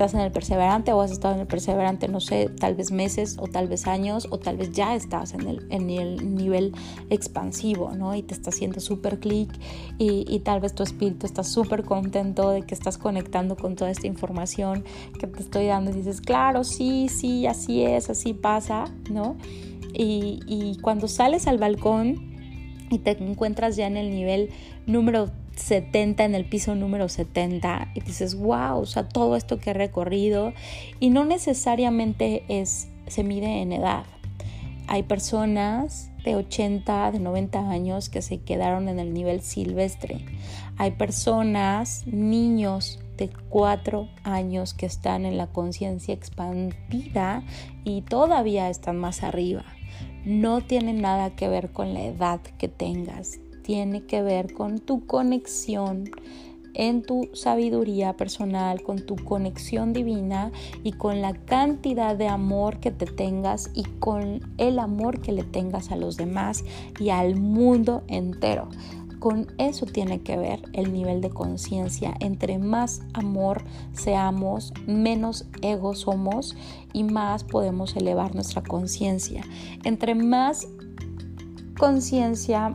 [0.00, 3.36] estás en el perseverante o has estado en el perseverante, no sé, tal vez meses
[3.38, 6.72] o tal vez años o tal vez ya estás en el, en el nivel
[7.10, 8.14] expansivo, ¿no?
[8.14, 9.50] Y te está haciendo súper clic
[9.98, 13.90] y, y, tal vez tu espíritu está súper contento de que estás conectando con toda
[13.90, 14.84] esta información
[15.18, 19.36] que te estoy dando y dices, claro, sí, sí, así es, así pasa, ¿no?
[19.92, 22.30] Y, y cuando sales al balcón
[22.88, 24.48] y te encuentras ya en el nivel
[24.86, 25.28] número
[25.60, 29.74] 70 en el piso número 70 y dices, wow, o sea, todo esto que he
[29.74, 30.52] recorrido
[30.98, 34.04] y no necesariamente es, se mide en edad.
[34.88, 40.24] Hay personas de 80, de 90 años que se quedaron en el nivel silvestre.
[40.76, 47.44] Hay personas, niños de 4 años que están en la conciencia expandida
[47.84, 49.64] y todavía están más arriba.
[50.24, 53.38] No tiene nada que ver con la edad que tengas
[53.70, 56.10] tiene que ver con tu conexión
[56.74, 60.50] en tu sabiduría personal, con tu conexión divina
[60.82, 65.44] y con la cantidad de amor que te tengas y con el amor que le
[65.44, 66.64] tengas a los demás
[66.98, 68.68] y al mundo entero.
[69.20, 72.16] Con eso tiene que ver el nivel de conciencia.
[72.18, 76.56] Entre más amor seamos, menos ego somos
[76.92, 79.44] y más podemos elevar nuestra conciencia.
[79.84, 80.66] Entre más
[81.78, 82.74] conciencia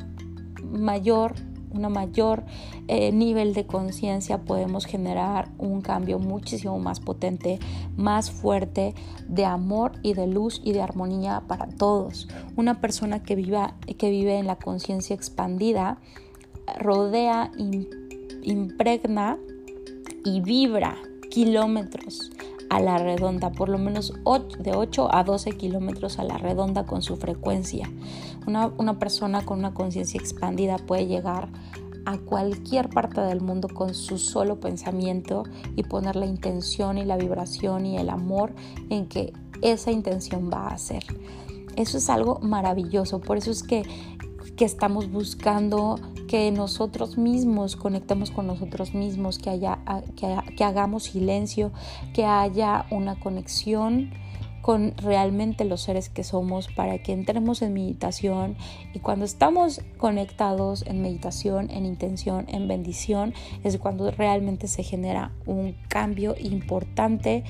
[0.72, 1.36] mayor,
[1.72, 2.44] una mayor
[2.88, 7.60] eh, nivel de conciencia podemos generar un cambio muchísimo más potente,
[7.98, 8.94] más fuerte
[9.28, 12.28] de amor y de luz y de armonía para todos.
[12.56, 13.36] Una persona que,
[13.98, 15.98] que vive en la conciencia expandida
[16.80, 17.52] rodea,
[18.44, 19.38] impregna
[20.24, 20.96] y vibra
[21.30, 22.32] kilómetros
[22.70, 24.14] a la redonda, por lo menos
[24.60, 27.90] de 8 a 12 kilómetros a la redonda con su frecuencia.
[28.48, 31.50] Una, una persona con una conciencia expandida puede llegar
[32.06, 35.44] a cualquier parte del mundo con su solo pensamiento
[35.76, 38.54] y poner la intención y la vibración y el amor
[38.90, 41.04] en que esa intención va a ser.
[41.76, 43.84] Eso es algo maravilloso, por eso es que
[44.56, 49.80] que estamos buscando que nosotros mismos conectemos con nosotros mismos, que, haya,
[50.16, 51.72] que, hagamos silencio,
[52.14, 54.12] que haya una conexión
[54.62, 58.58] con realmente los seres que somos para que entremos en meditación.
[58.96, 65.32] Y cuando estamos conectados en meditación, en intención, en bendición, es cuando realmente se genera
[65.46, 67.44] un cambio importante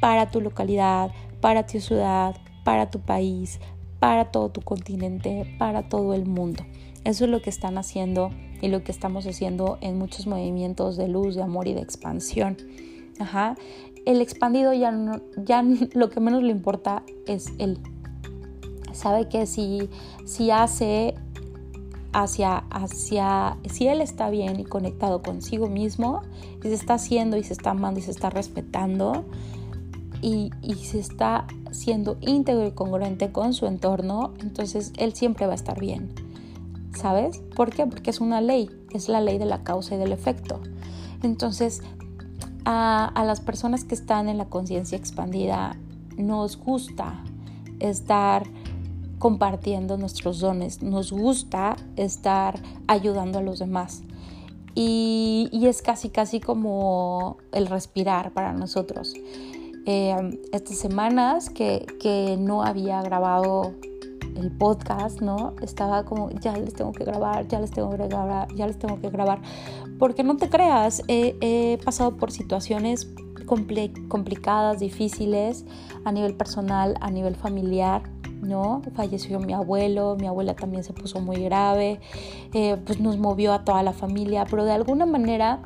[0.00, 3.58] para tu localidad, para tu ciudad, para tu país,
[4.00, 6.64] para todo tu continente, para todo el mundo.
[7.04, 11.08] Eso es lo que están haciendo y lo que estamos haciendo en muchos movimientos de
[11.08, 12.56] luz, de amor y de expansión.
[13.18, 13.56] Ajá.
[14.06, 15.62] El expandido ya, no, ya
[15.94, 17.78] lo que menos le importa es él.
[18.92, 19.88] Sabe que si,
[20.24, 21.14] si hace
[22.12, 26.22] hacia, hacia, si él está bien y conectado consigo mismo,
[26.62, 29.24] y se está haciendo y se está amando y se está respetando,
[30.22, 31.46] y, y, se está
[31.80, 36.12] siendo íntegro y congruente con su entorno, entonces él siempre va a estar bien.
[36.94, 37.38] ¿Sabes?
[37.56, 37.86] ¿Por qué?
[37.86, 40.60] Porque es una ley, es la ley de la causa y del efecto.
[41.22, 41.80] Entonces,
[42.66, 45.78] a, a las personas que están en la conciencia expandida,
[46.18, 47.24] nos gusta
[47.78, 48.42] estar
[49.18, 54.02] compartiendo nuestros dones, nos gusta estar ayudando a los demás.
[54.74, 59.14] Y, y es casi, casi como el respirar para nosotros.
[59.92, 63.74] Eh, estas semanas que, que, no había grabado
[64.36, 65.56] el podcast, ¿no?
[65.62, 69.00] Estaba como, ya les tengo que grabar, ya les tengo que grabar, ya les tengo
[69.00, 69.42] que grabar.
[69.98, 73.08] Porque no te creas, he pasado por situaciones
[74.08, 75.64] complicadas, difíciles,
[76.04, 78.02] a nivel personal, a nivel familiar.
[78.42, 78.82] ¿no?
[78.94, 82.00] Falleció mi abuelo, mi abuela también se puso muy grave,
[82.54, 85.60] eh, pues nos movió a toda la familia, pero de alguna manera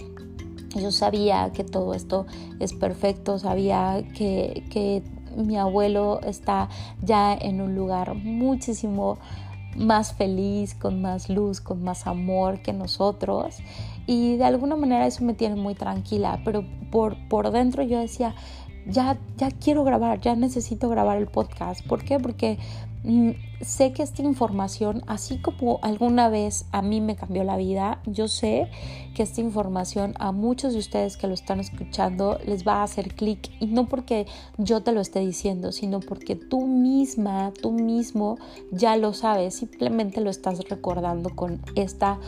[0.81, 2.27] yo sabía que todo esto
[2.61, 5.03] es perfecto, sabía que, que
[5.37, 6.69] mi abuelo está
[7.03, 9.19] ya en un lugar muchísimo
[9.77, 13.57] más feliz, con más luz, con más amor que nosotros.
[14.07, 18.35] Y de alguna manera eso me tiene muy tranquila, pero por, por dentro yo decía,
[18.87, 21.87] ya, ya quiero grabar, ya necesito grabar el podcast.
[21.87, 22.19] ¿Por qué?
[22.19, 22.59] Porque
[23.61, 28.29] sé que esta información, así como alguna vez a mí me cambió la vida, yo
[28.29, 28.71] sé
[29.15, 33.15] que esta información a muchos de ustedes que lo están escuchando les va a hacer
[33.15, 33.51] clic.
[33.61, 34.27] Y no porque
[34.59, 38.39] yo te lo esté diciendo, sino porque tú misma, tú mismo
[38.71, 42.19] ya lo sabes, simplemente lo estás recordando con esta,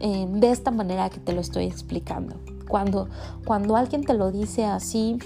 [0.00, 2.36] eh, de esta manera que te lo estoy explicando.
[2.68, 3.08] Cuando,
[3.44, 5.18] cuando alguien te lo dice así,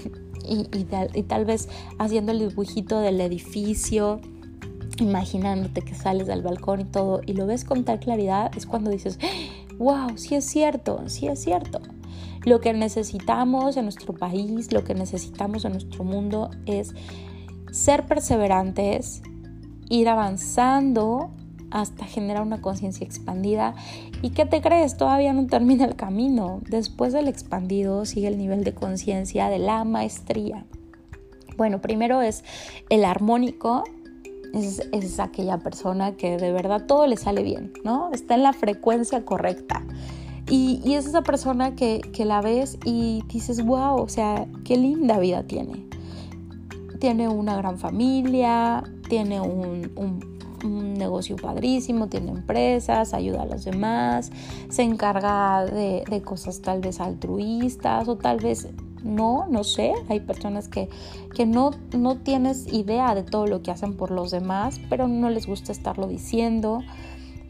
[0.49, 1.69] y, tal, vez
[1.99, 4.19] haciendo el dibujito del edificio,
[5.01, 8.89] imaginándote que sales del balcón y todo, y lo ves con tal claridad, es cuando
[8.89, 9.19] dices,
[9.77, 11.79] wow, sí es cierto, sí es cierto.
[12.45, 16.93] Lo que necesitamos en nuestro país, lo que necesitamos en nuestro mundo es
[17.71, 19.21] ser perseverantes,
[19.89, 21.31] ir avanzando
[21.71, 23.75] hasta generar una conciencia expandida.
[24.21, 24.97] ¿Y qué te crees?
[24.97, 26.61] Todavía no termina el camino.
[26.67, 30.65] Después del expandido sigue el nivel de conciencia de la maestría.
[31.57, 32.43] Bueno, primero es
[32.89, 33.83] el armónico.
[34.53, 38.11] Es, aquella persona que de verdad todo le sale bien, ¿no?
[38.11, 39.83] Está en la frecuencia correcta.
[40.49, 44.77] Y, y es esa persona que, que la ves y dices, wow, o sea, qué
[44.77, 45.85] linda vida tiene.
[46.99, 53.65] Tiene una gran familia, tiene un, un un negocio padrísimo, tiene empresas, ayuda a los
[53.65, 54.31] demás,
[54.69, 58.67] se encarga de, cosas tal vez altruistas o tal vez
[59.03, 60.89] no, no sé, hay personas que,
[61.35, 65.29] que no, no tienes idea de todo lo que hacen por los demás, pero no
[65.29, 66.81] les gusta estarlo diciendo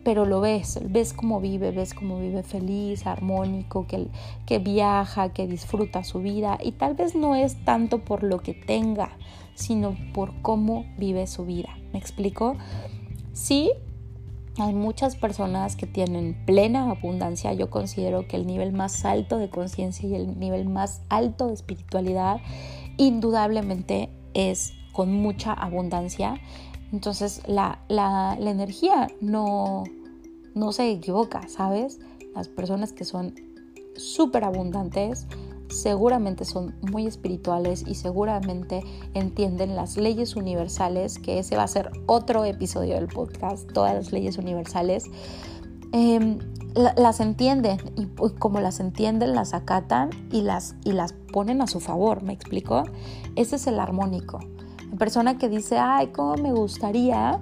[0.04, 4.08] pero lo ves, ves cómo vive, ves cómo vive feliz, armónico, que,
[4.46, 8.54] que viaja, que disfruta su vida y tal vez no es tanto por lo que
[8.54, 9.12] tenga,
[9.56, 11.78] sino por cómo vive su vida.
[11.92, 12.56] ¿Me explico?
[13.34, 13.72] Sí,
[14.60, 17.54] hay muchas personas que tienen plena abundancia.
[17.54, 21.54] Yo considero que el nivel más alto de conciencia y el nivel más alto de
[21.54, 22.41] espiritualidad
[22.98, 26.39] indudablemente es con mucha abundancia.
[26.91, 29.84] Entonces la, la, energía no,
[30.56, 32.00] no se equivoca, ¿sabes?
[32.36, 33.36] Las personas que son
[33.95, 35.28] súper abundantes
[35.70, 41.92] seguramente son muy espirituales y seguramente entienden las leyes universales, que ese va a ser
[42.06, 45.06] otro episodio del podcast, todas las leyes universales.
[45.92, 46.40] Em,
[46.76, 48.06] las entienden y
[48.38, 52.84] como las entienden las acatan y las, y las ponen a su favor, ¿me explico?
[53.36, 54.40] Ese es el armónico.
[54.92, 57.40] La persona que dice, ay, cómo me gustaría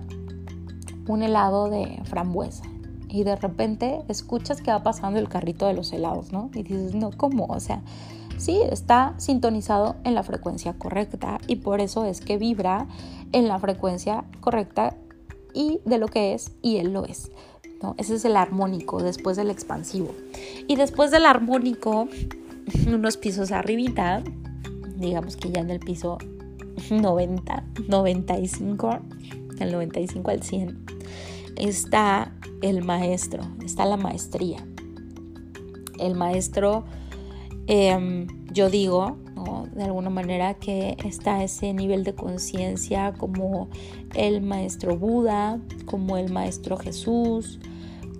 [1.07, 2.63] un helado de frambuesa.
[3.09, 6.49] Y de repente escuchas que va pasando el carrito de los helados, ¿no?
[6.53, 7.45] Y dices, no, ¿cómo?
[7.45, 7.81] O sea,
[8.37, 12.87] sí, está sintonizado en la frecuencia correcta y por eso es que vibra
[13.31, 14.95] en la frecuencia correcta
[15.53, 17.31] y de lo que es y él lo es.
[17.81, 17.95] ¿no?
[17.97, 20.13] Ese es el armónico después del expansivo.
[20.67, 22.07] Y después del armónico,
[22.87, 24.23] unos pisos arribita,
[24.97, 26.17] digamos que ya en el piso
[26.89, 28.99] 90, 95,
[29.57, 30.85] del 95 al 100,
[31.57, 34.65] está el maestro, está la maestría.
[35.99, 36.85] El maestro,
[37.67, 39.17] em, yo digo,
[39.73, 43.69] de alguna manera que está ese nivel de conciencia como
[44.15, 47.59] el maestro Buda, como el maestro Jesús,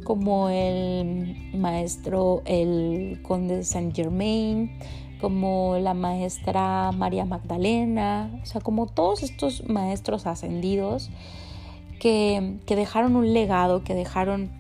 [0.04, 4.72] como el maestro el conde de Saint Germain,
[5.20, 11.10] como la maestra María Magdalena, o sea, como todos estos maestros ascendidos
[12.00, 14.52] que, dejaron un legado, que dejaron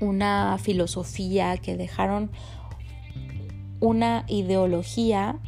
[0.00, 2.30] una filosofía, que dejaron
[3.80, 5.38] una ideología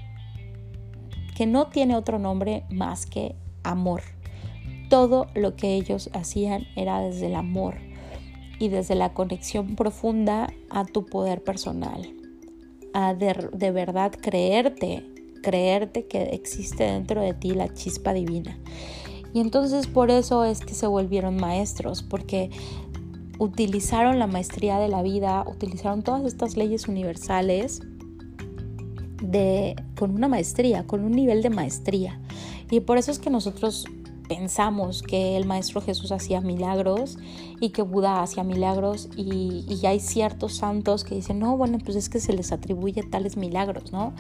[1.36, 4.02] que no tiene otro nombre más que amor.
[4.88, 7.76] Todo lo que ellos hacían era desde el amor
[8.58, 12.18] y desde la conexión profunda a tu poder personal
[12.92, 15.04] a de, verdad creerte,
[15.42, 18.58] creerte que existe dentro de ti la chispa divina.
[19.32, 22.50] Y entonces por eso es que se volvieron maestros, porque
[23.38, 27.80] utilizaron la maestría de la vida, utilizaron todas estas leyes universales
[29.22, 32.20] de, con una maestría, con un nivel de maestría.
[32.70, 33.86] Y por eso es que nosotros
[34.28, 37.18] pensamos que el Maestro Jesús hacía milagros
[37.60, 41.96] y que Buda hacía milagros y, y, hay ciertos santos que dicen, no, bueno, pues
[41.96, 44.12] es que se les atribuye tales milagros, ¿no?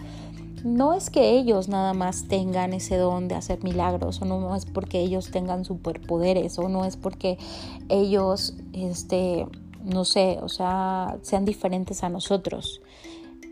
[0.64, 4.66] No es que ellos nada más tengan ese don de hacer milagros o no es
[4.66, 7.38] porque ellos tengan superpoderes o no es porque
[7.88, 9.46] ellos, este,
[9.84, 12.80] no sé, o sea, sean diferentes a nosotros.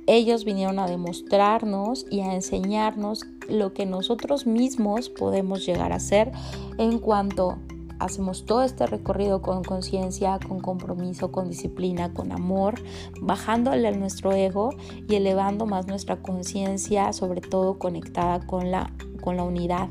[0.07, 6.33] Ellos vinieron a demostrarnos y a enseñarnos lo que nosotros mismos podemos llegar a ser
[6.79, 7.59] en cuanto
[7.99, 12.75] hacemos todo este recorrido con conciencia, con compromiso, con disciplina, con amor,
[13.21, 14.71] bajándole a nuestro ego
[15.09, 19.89] y elevando más nuestra conciencia, sobre todo conectada con la, con la unidad.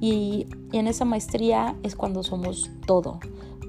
[0.00, 3.20] Y, en esa maestría es cuando somos todo,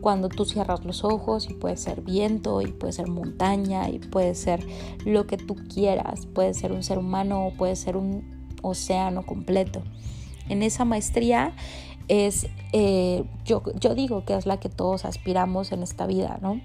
[0.02, 4.34] cuando tú cierras los ojos y puede ser viento y puede ser montaña y puede
[4.34, 4.66] ser
[5.06, 9.84] lo que tú quieras, puede ser un ser humano o puede ser un océano completo.
[10.50, 11.54] En esa maestría
[12.08, 16.60] es, eh, yo, yo digo que es la que todos aspiramos en esta vida, ¿no?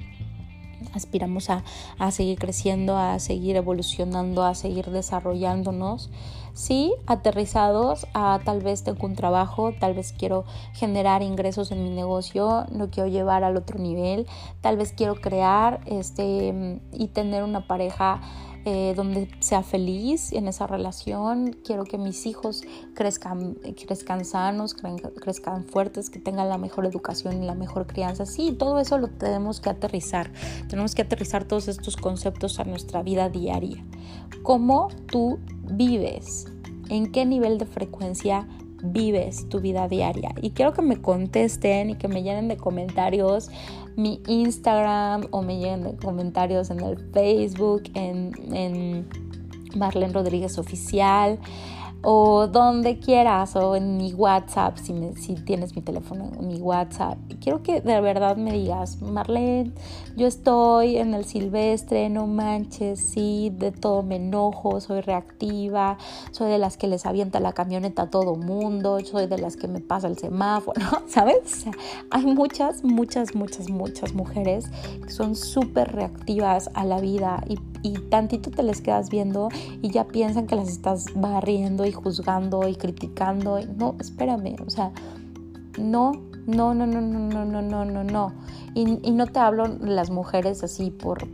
[0.94, 1.64] aspiramos a,
[1.98, 6.10] a, seguir creciendo, a seguir evolucionando, a seguir desarrollándonos.
[6.54, 11.90] Sí, aterrizados a tal vez tengo un trabajo, tal vez quiero generar ingresos en mi
[11.90, 14.26] negocio, no quiero llevar al otro nivel,
[14.60, 18.20] tal vez quiero crear este y tener una pareja
[18.70, 21.56] eh, donde sea feliz en esa relación.
[21.64, 22.64] Quiero que mis hijos
[22.94, 28.26] crezcan, crezcan sanos, crezcan fuertes, que tengan la mejor educación y la mejor crianza.
[28.26, 30.30] Sí, todo eso lo tenemos que aterrizar.
[30.68, 33.82] Tenemos que aterrizar todos estos conceptos a nuestra vida diaria.
[34.42, 35.38] ¿Cómo tú
[35.70, 36.44] vives?
[36.90, 38.46] ¿En qué nivel de frecuencia
[38.82, 40.30] vives tu vida diaria.
[40.40, 43.50] Y quiero que me contesten y que me llenen de comentarios
[43.98, 49.08] mi Instagram o me llenen de comentarios en el Facebook, en, en
[49.74, 51.40] Marlene Rodríguez Oficial
[52.02, 57.18] o donde quieras o en mi WhatsApp, si, si tienes mi teléfono, mi WhatsApp.
[57.40, 59.72] Quiero que de verdad me digas, Marlene,
[60.16, 65.98] yo estoy en el silvestre, no manches, sí, de todo me enojo, soy reactiva,
[66.30, 69.66] soy de las que les avienta la camioneta a todo mundo, soy de las que
[69.66, 71.66] me pasa el semáforo, ¿sabes?
[72.10, 74.66] hay muchas, muchas, muchas, muchas mujeres
[75.02, 77.56] que son súper reactivas a la vida y
[78.10, 79.48] tantito te les quedas viendo
[79.82, 83.58] y ya piensan que las estás barriendo y juzgando y criticando.
[83.76, 84.92] No, espérame, o sea,
[85.78, 86.12] no,
[86.46, 88.32] no, no, no, no, no, no, no, no, no.
[88.74, 91.26] Y, y no te hablo las mujeres así por,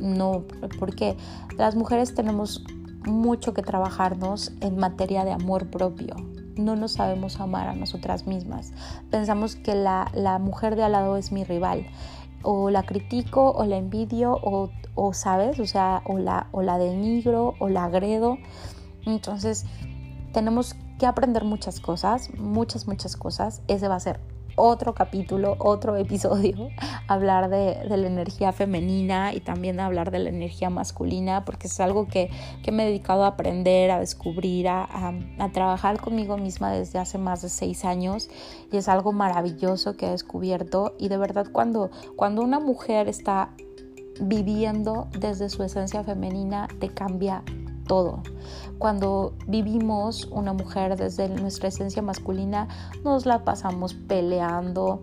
[0.00, 0.44] no,
[0.78, 1.16] porque
[1.56, 2.64] las mujeres tenemos
[3.06, 6.14] mucho que trabajarnos en materia de amor propio.
[6.56, 8.72] No nos sabemos amar a nosotras mismas.
[9.10, 11.86] Pensamos que la, la mujer de al lado es mi rival.
[12.42, 16.78] O la critico, o la envidio, o, o sabes, o sea, o la, o la
[16.78, 18.38] denigro, o la agredo.
[19.06, 19.64] Entonces,
[20.32, 23.62] tenemos que aprender muchas cosas, muchas, muchas cosas.
[23.68, 24.20] Ese va a ser
[24.56, 26.68] otro capítulo, otro episodio,
[27.08, 32.06] hablar de, la energía femenina y también hablar de la energía masculina, porque es algo
[32.06, 32.30] que,
[32.72, 34.88] me he dedicado a aprender, a descubrir, a,
[35.38, 38.28] a, trabajar conmigo misma desde hace más de seis años
[38.72, 43.50] y es algo maravilloso que he descubierto y de verdad cuando, cuando una mujer está
[44.20, 47.42] viviendo desde su esencia femenina te cambia
[47.86, 48.22] todo.
[48.78, 52.68] Cuando vivimos una mujer desde nuestra esencia masculina,
[53.04, 55.02] nos la pasamos peleando,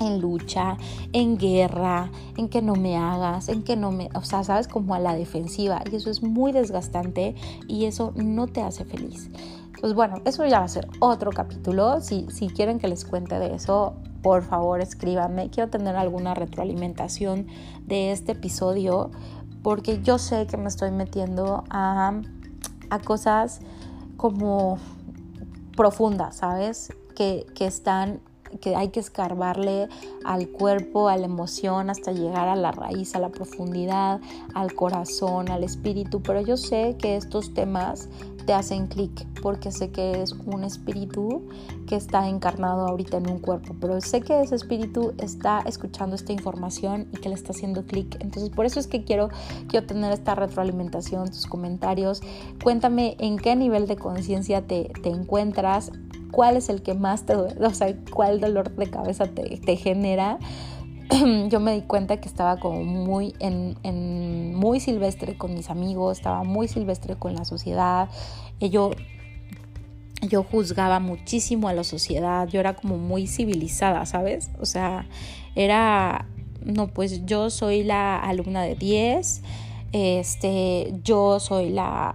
[0.00, 0.76] en lucha,
[1.12, 4.94] en guerra, en que no me hagas, en que no me, o sea, sabes, como
[4.94, 5.82] a la defensiva.
[5.90, 7.34] Y eso es muy desgastante
[7.68, 9.30] y eso no te hace feliz.
[9.80, 12.00] Pues bueno, eso ya va a ser otro capítulo.
[12.00, 15.50] Si, si quieren que les cuente de eso, por favor escríbanme.
[15.50, 17.46] Quiero tener alguna retroalimentación
[17.86, 19.10] de este episodio
[19.62, 22.20] porque yo sé que me estoy metiendo a,
[22.90, 23.60] a cosas
[24.16, 24.78] como
[25.76, 26.92] profundas, ¿sabes?
[27.14, 28.20] Que, que están
[28.60, 29.88] que hay que escarbarle
[30.24, 34.20] al cuerpo, a la emoción, hasta llegar a la raíz, a la profundidad,
[34.54, 36.20] al corazón, al espíritu.
[36.20, 38.08] Pero yo sé que estos temas
[38.46, 41.48] te hacen clic porque sé que es un espíritu
[41.86, 46.32] que está encarnado ahorita en un cuerpo, pero sé que ese espíritu está escuchando esta
[46.32, 48.16] información y que le está haciendo clic.
[48.20, 49.28] Entonces por eso es que quiero,
[49.68, 52.22] quiero tener esta retroalimentación, tus comentarios.
[52.62, 55.90] Cuéntame en qué nivel de conciencia te, te encuentras,
[56.30, 60.38] cuál es el que más te duele, o sea, cuál dolor de cabeza te, genera.
[61.48, 66.44] Yo me di cuenta que estaba como muy en, muy silvestre con mis amigos, estaba
[66.44, 68.08] muy silvestre con la sociedad.
[68.60, 68.92] Yo,
[70.22, 74.50] yo juzgaba muchísimo a la sociedad, yo era como muy civilizada, ¿sabes?
[74.60, 75.06] O sea,
[75.56, 76.26] era,
[76.64, 79.42] no, pues yo soy la alumna de 10,
[79.92, 82.14] este, yo soy la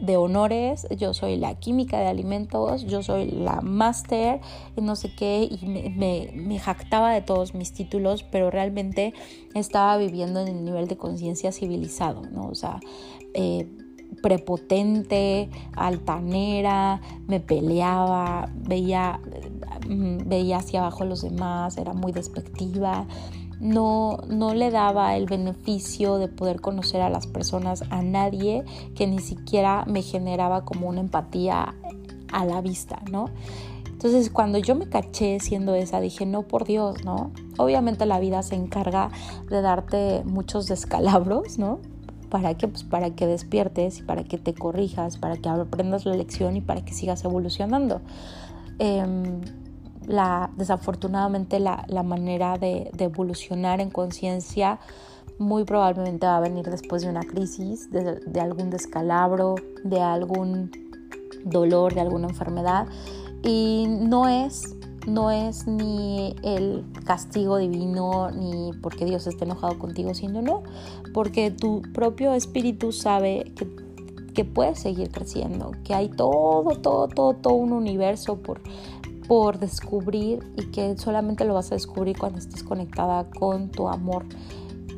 [0.00, 4.40] de honores, yo soy la química de alimentos, yo soy la máster,
[4.76, 9.14] no sé qué, y me, jactaba de todos mis títulos, pero realmente
[9.54, 12.48] estaba viviendo en el nivel de conciencia civilizado, ¿no?
[12.48, 12.80] O sea,
[13.34, 13.68] eh,
[14.22, 19.20] prepotente, altanera, me peleaba, veía,
[19.88, 23.06] mm, veía hacia abajo a los demás, era muy despectiva
[23.64, 28.62] no, no le daba el beneficio de poder conocer a las personas a nadie
[28.94, 31.74] que ni siquiera me generaba como una empatía
[32.30, 33.30] a la vista, ¿no?
[33.90, 37.30] Entonces cuando yo me caché siendo esa, dije, no, por Dios, ¿no?
[37.56, 39.10] Obviamente la vida se encarga
[39.48, 41.78] de darte muchos descalabros, ¿no?
[42.28, 42.68] ¿Para qué?
[42.68, 46.60] Pues para que despiertes y para que te corrijas, para que aprendas la lección y
[46.60, 48.02] para que sigas evolucionando.
[48.78, 49.40] Em,
[50.06, 54.78] la, desafortunadamente la, manera de, evolucionar en conciencia
[55.38, 60.70] muy probablemente va a venir después de una crisis, de, algún descalabro, de algún
[61.44, 62.86] dolor, de alguna enfermedad.
[63.42, 64.76] Y no es,
[65.06, 70.62] no es ni el castigo divino, ni porque Dios esté enojado contigo, sino no,
[71.12, 73.66] porque tu propio espíritu sabe que,
[74.34, 78.60] que puedes seguir creciendo, que hay todo, todo, todo, todo un universo por
[79.28, 84.26] por descubrir y que solamente lo vas a descubrir cuando estés conectada con tu amor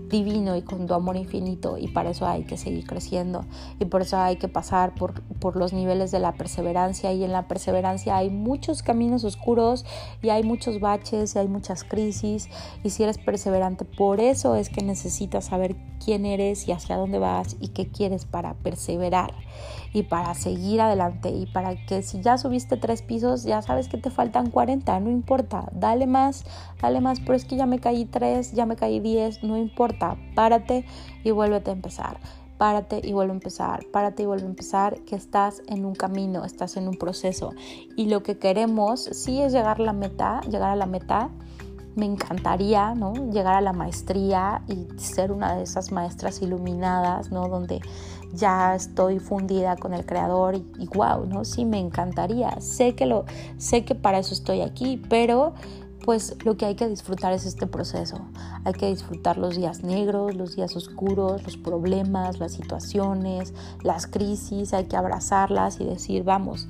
[0.08, 1.78] divino y con tu amor infinito.
[1.78, 3.44] Y para eso hay que seguir creciendo.
[3.78, 7.12] Y por eso hay que pasar por, por, los niveles de la perseverancia.
[7.12, 9.84] Y en la perseverancia hay muchos caminos oscuros
[10.22, 12.48] y hay muchos baches y hay muchas crisis.
[12.84, 17.18] Y si eres perseverante por eso es que necesitas saber quién eres y hacia dónde
[17.18, 19.32] vas y qué quieres para perseverar
[19.96, 23.96] y para seguir adelante y para que si ya subiste tres pisos ya sabes que
[23.96, 26.44] te faltan 40, no importa, dale más,
[26.82, 30.18] dale más, pero es que ya me caí tres, ya me caí diez, no importa,
[30.34, 30.84] párate
[31.24, 32.20] y vuélvete a empezar.
[32.58, 36.44] Párate y vuelve a empezar, párate y vuelve a empezar, que estás en un camino,
[36.44, 37.52] estás en un proceso.
[37.96, 41.30] Y lo que queremos sí es llegar a la meta, llegar a la meta,
[41.96, 43.12] me encantaría, ¿no?
[43.30, 47.48] Llegar a la maestría y ser una de esas maestras iluminadas, ¿no?
[47.48, 47.80] Donde
[48.36, 51.44] ya estoy fundida con el creador y, wow, ¿no?
[51.44, 52.60] Sí, me encantaría.
[52.60, 53.24] Sé que lo,
[53.56, 55.54] sé que para eso estoy aquí, pero
[56.04, 58.18] pues lo que hay que disfrutar es este proceso.
[58.64, 64.72] Hay que disfrutar los días negros, los días oscuros, los problemas, las situaciones, las crisis,
[64.72, 66.68] hay que abrazarlas y decir, vamos,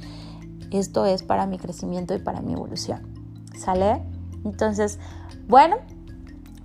[0.71, 3.03] esto es para mi crecimiento y para mi evolución.
[3.59, 4.03] ¿Sale?
[4.45, 4.99] Entonces,
[5.49, 5.77] bueno,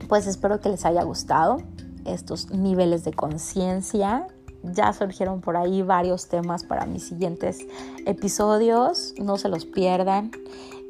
[0.07, 1.57] pues espero que les haya gustado
[2.05, 4.27] estos niveles de conciencia
[4.63, 7.65] ya surgieron por ahí varios temas para mis siguientes
[8.05, 10.31] episodios, no se los pierdan.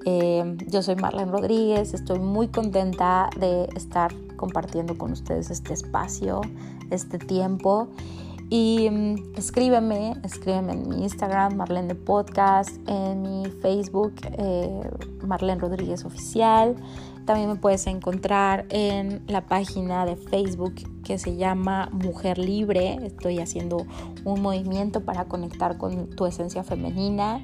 [0.05, 6.41] Eh, yo soy Marlene Rodríguez, estoy muy contenta de estar compartiendo con ustedes este espacio,
[6.89, 7.87] este tiempo.
[8.49, 14.89] Y mm, escríbeme, escríbeme en mi Instagram, Marlene de Podcast, en mi Facebook, eh,
[15.25, 16.75] Marlene Rodríguez Oficial.
[17.25, 22.97] También me puedes encontrar en la página de Facebook que se llama Mujer Libre.
[23.03, 23.85] Estoy haciendo
[24.25, 27.41] un movimiento para conectar con tu esencia femenina.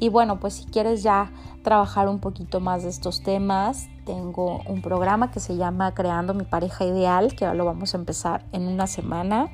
[0.00, 4.82] Y bueno, pues si quieres ya trabajar un poquito más de estos temas, tengo un
[4.82, 8.86] programa que se llama Creando mi pareja ideal, que lo vamos a empezar en una
[8.86, 9.48] semana.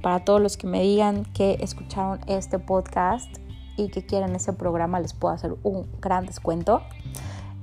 [0.00, 3.28] Para todos los que me digan que escucharon este podcast
[3.76, 6.80] y que quieren ese programa, les puedo hacer un gran descuento.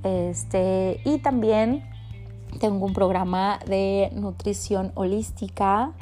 [0.02, 1.84] Este, y también
[2.60, 5.92] tengo un programa de nutrición holística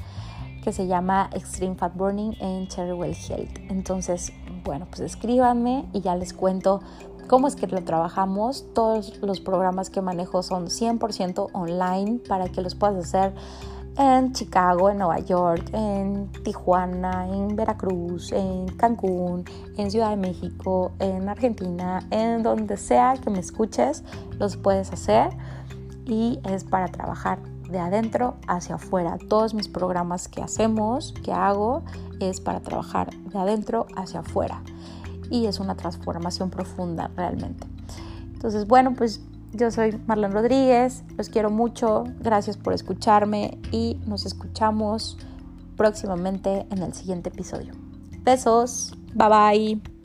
[0.62, 3.58] que se llama Extreme Fat Burning en Cherrywell Health.
[3.70, 4.32] Entonces,
[4.64, 6.80] bueno, pues escríbanme y ya les cuento
[7.28, 8.64] cómo es que lo trabajamos.
[8.74, 13.32] Todos los programas que manejo son 100% online para que los puedas hacer
[13.98, 19.44] en Chicago, en Nueva York, en Tijuana, en Veracruz, en Cancún,
[19.76, 24.04] en Ciudad de México, en Argentina, en donde sea que me escuches,
[24.38, 25.30] los puedes hacer
[26.04, 27.38] y es para trabajar
[27.70, 29.18] de adentro hacia afuera.
[29.28, 31.82] Todos mis programas que hacemos, que hago,
[32.20, 34.62] es para trabajar de adentro hacia afuera
[35.30, 37.66] y es una transformación profunda realmente.
[38.34, 39.20] Entonces, bueno, pues
[39.56, 45.18] yo soy Marlene Rodríguez, los quiero mucho, gracias por escucharme y nos escuchamos
[45.76, 47.72] próximamente en el siguiente episodio.
[48.22, 49.95] Besos, bye bye.